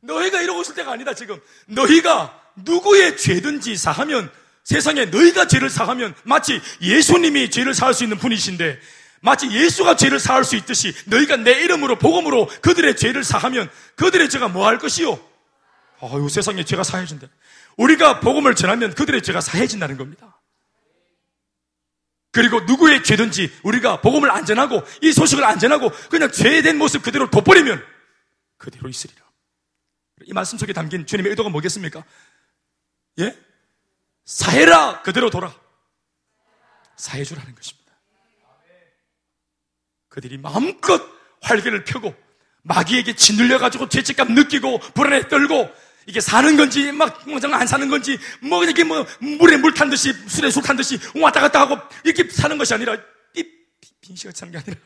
[0.00, 1.40] 너희가 이러고 있을 때가 아니다, 지금.
[1.66, 4.32] 너희가 누구의 죄든지 사하면
[4.68, 8.78] 세상에 너희가 죄를 사하면 마치 예수님이 죄를 사할 수 있는 분이신데
[9.22, 14.48] 마치 예수가 죄를 사할 수 있듯이 너희가 내 이름으로 복음으로 그들의 죄를 사하면 그들의 죄가
[14.48, 15.18] 뭐 할 것이요?
[16.02, 17.28] 아유 세상에 죄가 사해진다.
[17.78, 20.38] 우리가 복음을 전하면 그들의 죄가 사해진다는 겁니다.
[22.30, 27.82] 그리고 누구의 죄든지 우리가 복음을 안전하고 이 소식을 안전하고 그냥 죄된 모습 그대로 돋버리면
[28.58, 29.22] 그대로 있으리라.
[30.26, 32.04] 이 말씀 속에 담긴 주님의 의도가 뭐겠습니까?
[33.20, 33.47] 예?
[34.28, 35.54] 사해라 그대로 돌아.
[36.96, 37.94] 사해주라는 것입니다.
[40.10, 41.00] 그들이 마음껏
[41.40, 42.14] 활개를 펴고
[42.62, 45.70] 마귀에게 짓눌려 가지고 죄책감 느끼고 불안에 떨고
[46.06, 50.62] 이게 사는 건지 막안 사는 건지 뭐 이렇게 뭐 물에 물 탄 듯이 술에 술
[50.62, 52.98] 탄 듯이 왔다 갔다 하고 이렇게 사는 것이 아니라
[54.02, 54.76] 빈시같이 사는 게 아니라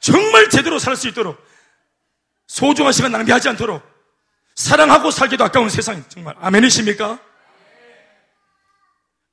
[0.00, 1.36] 정말 제대로 살 수 있도록
[2.46, 3.82] 소중한 시간 낭비하지 않도록
[4.54, 7.25] 사랑하고 살기도 아까운 세상 정말 아멘이십니까?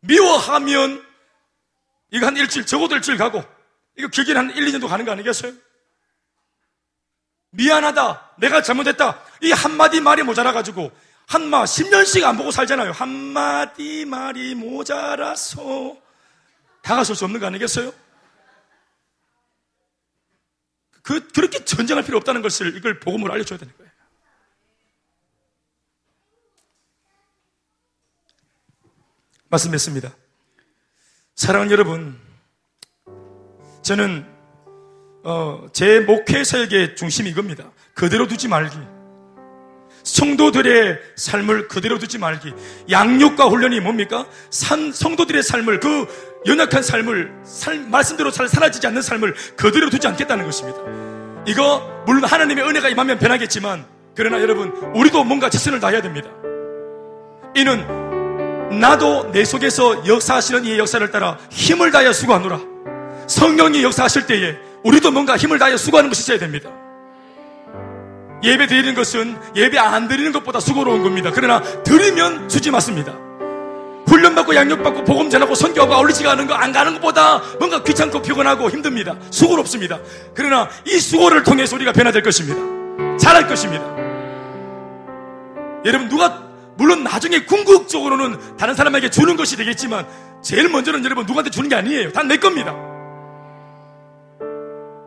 [0.04, 1.06] 미워하면
[2.12, 3.44] 이거 한 일주일 적어도 일주일 가고
[3.98, 5.54] 이거 길게는 한 1, 2년도 가는 거 아니겠어요?
[7.52, 8.36] 미안하다.
[8.40, 9.24] 내가 잘못했다.
[9.42, 10.92] 이 한마디 말이 모자라가지고
[11.28, 12.92] 한마 10년씩 안 보고 살잖아요.
[12.92, 15.96] 한마디 말이 모자라서
[16.82, 17.94] 다가설 수 없는 거 아니겠어요?
[21.02, 23.92] 그, 그렇게 전쟁할 필요 없다는 것을 이걸 복음으로 알려줘야 되는 거예요.
[29.54, 30.12] 말씀했습니다.
[31.36, 32.18] 사랑하는 여러분,
[33.82, 34.26] 저는
[35.24, 37.72] 어, 제 목회 설계 중심이 이겁니다.
[37.94, 38.78] 그대로 두지 말기.
[40.04, 42.54] 성도들의 삶을 그대로 두지 말기.
[42.90, 44.28] 양육과 훈련이 뭡니까?
[44.50, 50.44] 산, 성도들의 삶을 그 연약한 삶을 살, 말씀대로 잘 사라지지 않는 삶을 그대로 두지 않겠다는
[50.46, 50.80] 것입니다.
[51.48, 53.86] 이거 물론 하나님의 은혜가 임하면 변하겠지만
[54.16, 56.30] 그러나 여러분 우리도 뭔가 최선을 다해야 됩니다.
[57.56, 58.13] 이는
[58.72, 62.60] 나도 내 속에서 역사하시는 이 역사를 따라 힘을 다하여 수고하노라.
[63.28, 66.70] 성령이 역사하실 때에 우리도 뭔가 힘을 다해 수고하는 것이 있어야 됩니다.
[68.44, 71.32] 예배 드리는 것은 예배 안 드리는 것보다 수고로운 겁니다.
[71.34, 73.14] 그러나 드리면 수지 맞습니다.
[74.06, 79.16] 훈련받고 양육받고 복음 전하고 선교하고 아울리지가 않은 거안 가는 것보다 뭔가 귀찮고 피곤하고 힘듭니다.
[79.32, 80.00] 수고롭습니다.
[80.34, 83.18] 그러나 이 수고를 통해서 우리가 변화될 것입니다.
[83.18, 83.84] 잘할 것입니다.
[85.86, 90.06] 여러분 누가 물론 나중에 궁극적으로는 다른 사람에게 주는 것이 되겠지만
[90.42, 92.12] 제일 먼저는 여러분 누구한테 주는 게 아니에요.
[92.12, 92.74] 다 내 겁니다.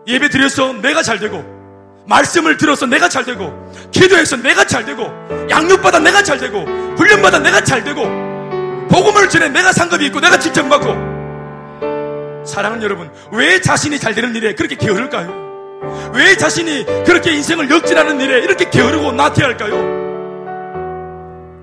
[0.07, 1.45] 예배 드려서 내가 잘 되고
[2.07, 3.53] 말씀을 들어서 내가 잘 되고
[3.91, 5.11] 기도해서 내가 잘 되고
[5.51, 6.65] 양육받아 내가 잘 되고
[6.97, 8.03] 훈련받아 내가 잘 되고
[8.89, 14.77] 복음을 전해 내가 상급이 있고 내가 칭찬받고 사랑하는 여러분 왜 자신이 잘 되는 일에 그렇게
[14.77, 16.13] 게으를까요?
[16.15, 20.06] 왜 자신이 그렇게 인생을 역진하는 일에 이렇게 게으르고 나태할까요?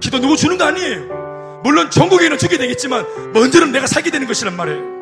[0.03, 4.93] 기도 누구 주는 거 아니에요 물론 전국에는 주게 되겠지만 먼저는 내가 살게 되는 것이란 말이에요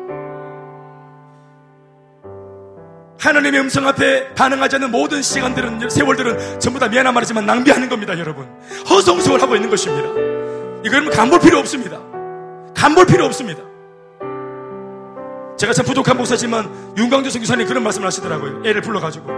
[3.18, 8.48] 하나님의 음성 앞에 반응하지 않는 모든 시간들은, 세월들은 전부 다 미안한 말이지만 낭비하는 겁니다, 여러분.
[8.90, 10.08] 허송세월 하고 있는 것입니다.
[10.84, 12.00] 이거 여러분 간볼 필요 없습니다.
[12.74, 13.62] 간볼 필요 없습니다.
[15.56, 18.62] 제가 참 부족한 목사지만 윤광주 선교사님 그런 말씀을 하시더라고요.
[18.64, 19.30] 애를 불러가지고.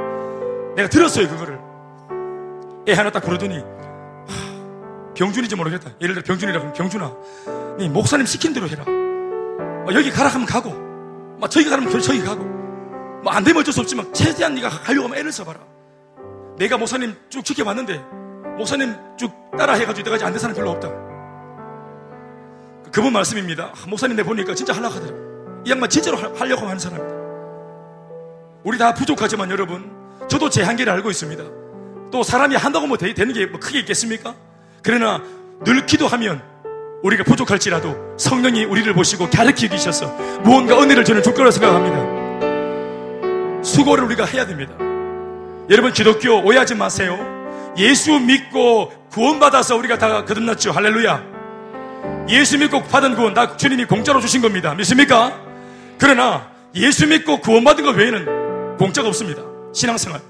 [0.77, 1.59] 내가 들었어요, 그거를.
[2.89, 3.94] 애 하나 딱 부르더니, 하,
[5.15, 5.91] 병준인지 모르겠다.
[6.01, 7.12] 예를 들어 병준이라 그러면 병준아,
[7.79, 8.85] 네 목사님 시킨 대로 해라.
[8.87, 10.71] 어, 여기 가라 하면 가고,
[11.41, 12.43] 막 저기 가라면 저기 가고.
[13.23, 15.59] 뭐 안 되면 어쩔 수 없지만 최대한 네가 가려고 하면 애를 써봐라.
[16.59, 17.99] 내가 목사님 쭉 지켜봤는데
[18.59, 20.89] 목사님 쭉 따라 해가지고 내가 안된 사람 별로 없다.
[22.93, 23.73] 그분 말씀입니다.
[23.75, 25.12] 아, 목사님 내 보니까 진짜 하려고 하더라.
[25.65, 27.15] 이 양반 진짜로 하려고 하는 사람입니다.
[28.62, 29.91] 우리 다 부족하지만 여러분,
[30.29, 31.43] 저도 제 한계를 알고 있습니다.
[32.12, 34.35] 또 사람이 한다고 뭐 되는 게뭐 크게 있겠습니까?
[34.85, 35.20] 그러나
[35.64, 36.43] 늘 기도하면
[37.03, 40.07] 우리가 부족할지라도 성령이 우리를 보시고 가르치기 계셔서
[40.43, 42.14] 무언가 은혜를 저는 줄 거라 생각합니다.
[43.62, 44.74] 수고를 우리가 해야 됩니다.
[45.70, 47.18] 여러분 기독교 오해하지 마세요.
[47.78, 50.70] 예수 믿고 구원받아서 우리가 다 거듭났죠.
[50.72, 51.35] 할렐루야.
[52.28, 54.74] 예수 믿고 받은 구원 다 주님이 공짜로 주신 겁니다.
[54.74, 55.41] 믿습니까?
[55.99, 59.41] 그러나 예수 믿고 구원받은 것 외에는 공짜가 없습니다.
[59.72, 60.20] 신앙생활.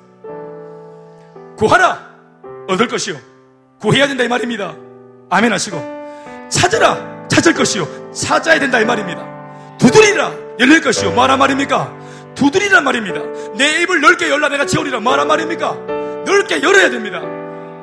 [1.57, 2.09] 구하라
[2.69, 3.34] 얻을 것이요.
[3.81, 4.75] 구해야 된다 이 말입니다.
[5.31, 5.83] 아멘 하시고
[6.49, 8.13] 찾으라 찾을 것이요.
[8.13, 9.25] 찾아야 된다 이 말입니다.
[9.79, 11.11] 두드리라 열릴 것이요.
[11.13, 11.93] 뭐하란 말입니까?
[12.35, 13.21] 두드리란 말입니다.
[13.57, 15.75] 내 입을 넓게 열라 내가 채우리라 말한 말입니까?
[16.25, 17.21] 넓게 열어야 됩니다.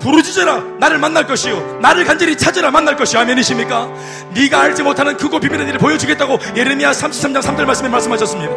[0.02, 3.88] 부르짖어라 나를 만날 것이요 나를 간절히 찾으라 만날 것이요 아멘이십니까?
[4.34, 8.52] 네가 알지 못하는 크고 비밀한 일을 보여주겠다고 예레미야 33장 3절 말씀에 말씀하셨습니다.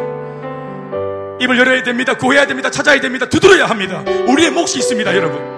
[1.41, 2.15] 입을 열어야 됩니다.
[2.15, 2.71] 구해야 됩니다.
[2.71, 3.27] 찾아야 됩니다.
[3.27, 4.03] 두드려야 합니다.
[4.27, 5.54] 우리의 몫이 있습니다, 여러분.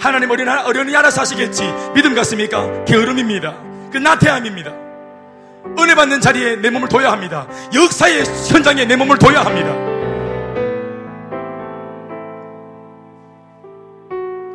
[0.00, 1.62] 하나님 어린 어련히 알아서 하시겠지.
[1.94, 2.84] 믿음 같습니까?
[2.84, 3.54] 게으름입니다.
[3.92, 4.70] 그 나태함입니다.
[5.78, 7.46] 은혜 받는 자리에 내 몸을 둬야 합니다.
[7.74, 9.70] 역사의 현장에 내 몸을 둬야 합니다.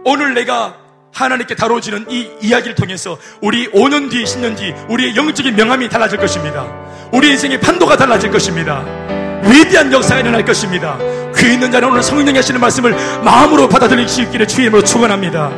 [0.05, 0.75] 오늘 내가
[1.13, 6.65] 하나님께 다뤄지는 이 이야기를 통해서 우리 5년 뒤, 10년 뒤 우리의 영적인 명함이 달라질 것입니다.
[7.11, 8.83] 우리 인생의 판도가 달라질 것입니다.
[9.43, 10.97] 위대한 역사가 일어날 것입니다.
[11.43, 15.51] 귀 있는 자는 오늘 성령이 하시는 말씀을 마음으로 받아들일 수 있기를 주의 이름으로 축원합니다.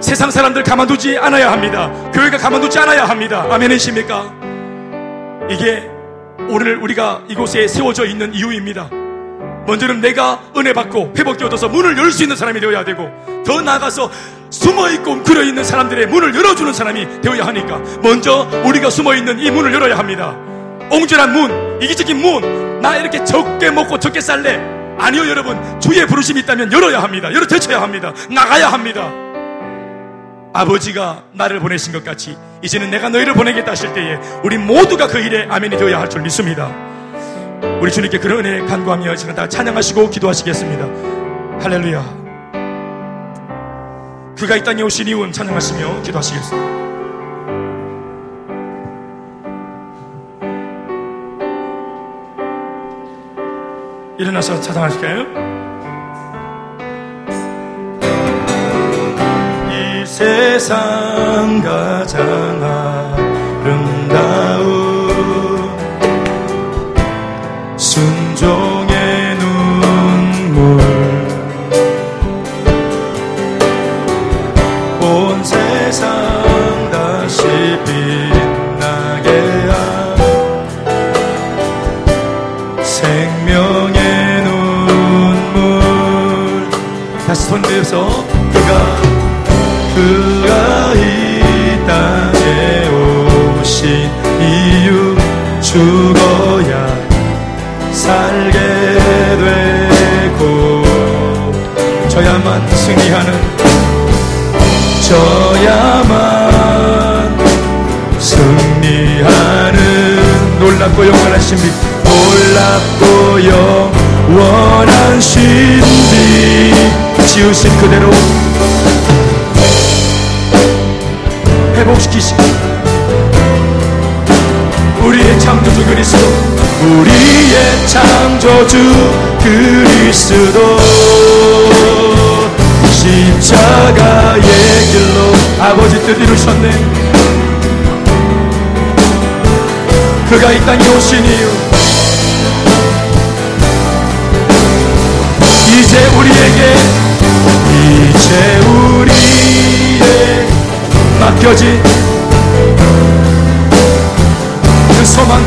[0.00, 1.92] 세상 사람들 가만두지 않아야 합니다.
[2.12, 3.46] 교회가 가만두지 않아야 합니다.
[3.48, 4.34] 아멘이십니까?
[5.48, 5.88] 이게
[6.48, 8.90] 오늘 우리가 이곳에 세워져 있는 이유입니다.
[9.68, 13.08] 먼저는 내가 은혜 받고 회복되어 얻어서 문을 열 수 있는 사람이 되어야 되고
[13.46, 14.10] 더 나아가서
[14.50, 19.52] 숨어 있고 웅크려 있는 사람들의 문을 열어주는 사람이 되어야 하니까 먼저 우리가 숨어 있는 이
[19.52, 20.34] 문을 열어야 합니다.
[20.90, 24.81] 옹졸한 문, 이기적인 문, 나 이렇게 적게 먹고 적게 살래.
[25.02, 25.80] 아니요, 여러분.
[25.80, 27.32] 주의 부르심이 있다면 열어야 합니다.
[27.32, 28.12] 열어 제쳐야 합니다.
[28.30, 29.10] 나가야 합니다.
[30.54, 35.46] 아버지가 나를 보내신 것 같이 이제는 내가 너희를 보내겠다 하실 때에 우리 모두가 그 일에
[35.48, 36.70] 아멘이 되어야 할 줄 믿습니다.
[37.80, 40.84] 우리 주님께 그런 은혜 간구하며 지금 다 찬양하시고 기도하시겠습니다.
[41.62, 42.22] 할렐루야.
[44.38, 46.81] 그가 이 땅에 오신 이유는 찬양하시며 기도하시겠습니다.
[54.22, 55.26] 일어나서 찬양하실까요?
[59.72, 63.31] 이 세상 가장 아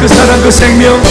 [0.05, 1.01] 그 사랑 그 생명.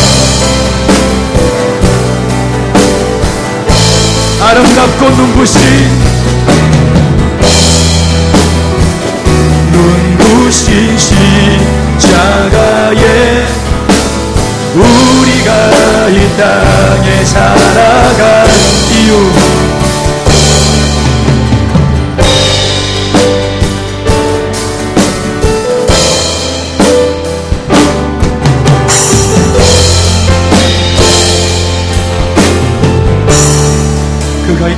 [4.41, 5.61] 아름답고 눈부신
[9.73, 10.97] 눈부신
[11.99, 13.47] 십자가에
[14.77, 18.47] 우리가 이 땅에 살아갈
[18.93, 19.64] 이유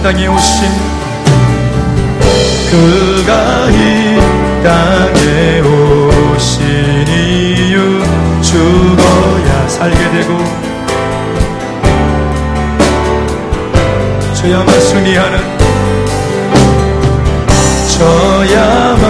[0.07, 0.69] 땅에 오신
[2.71, 4.21] 그가 이
[4.63, 8.05] 땅에 오신 이유
[8.41, 10.39] 죽어야 살게 되고
[14.35, 15.39] 저야만 순리하는
[17.99, 19.03] 저야만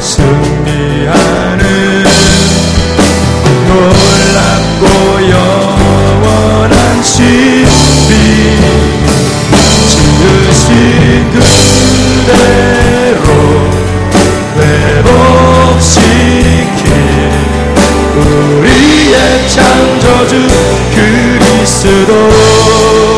[0.00, 1.62] 승리하는
[3.68, 4.84] 놀랍고
[5.30, 7.71] 영원한 신
[12.32, 13.26] 그대로
[14.56, 16.08] 회복시킨
[18.16, 20.32] 우리의 창조주
[20.94, 23.11] 그리스도.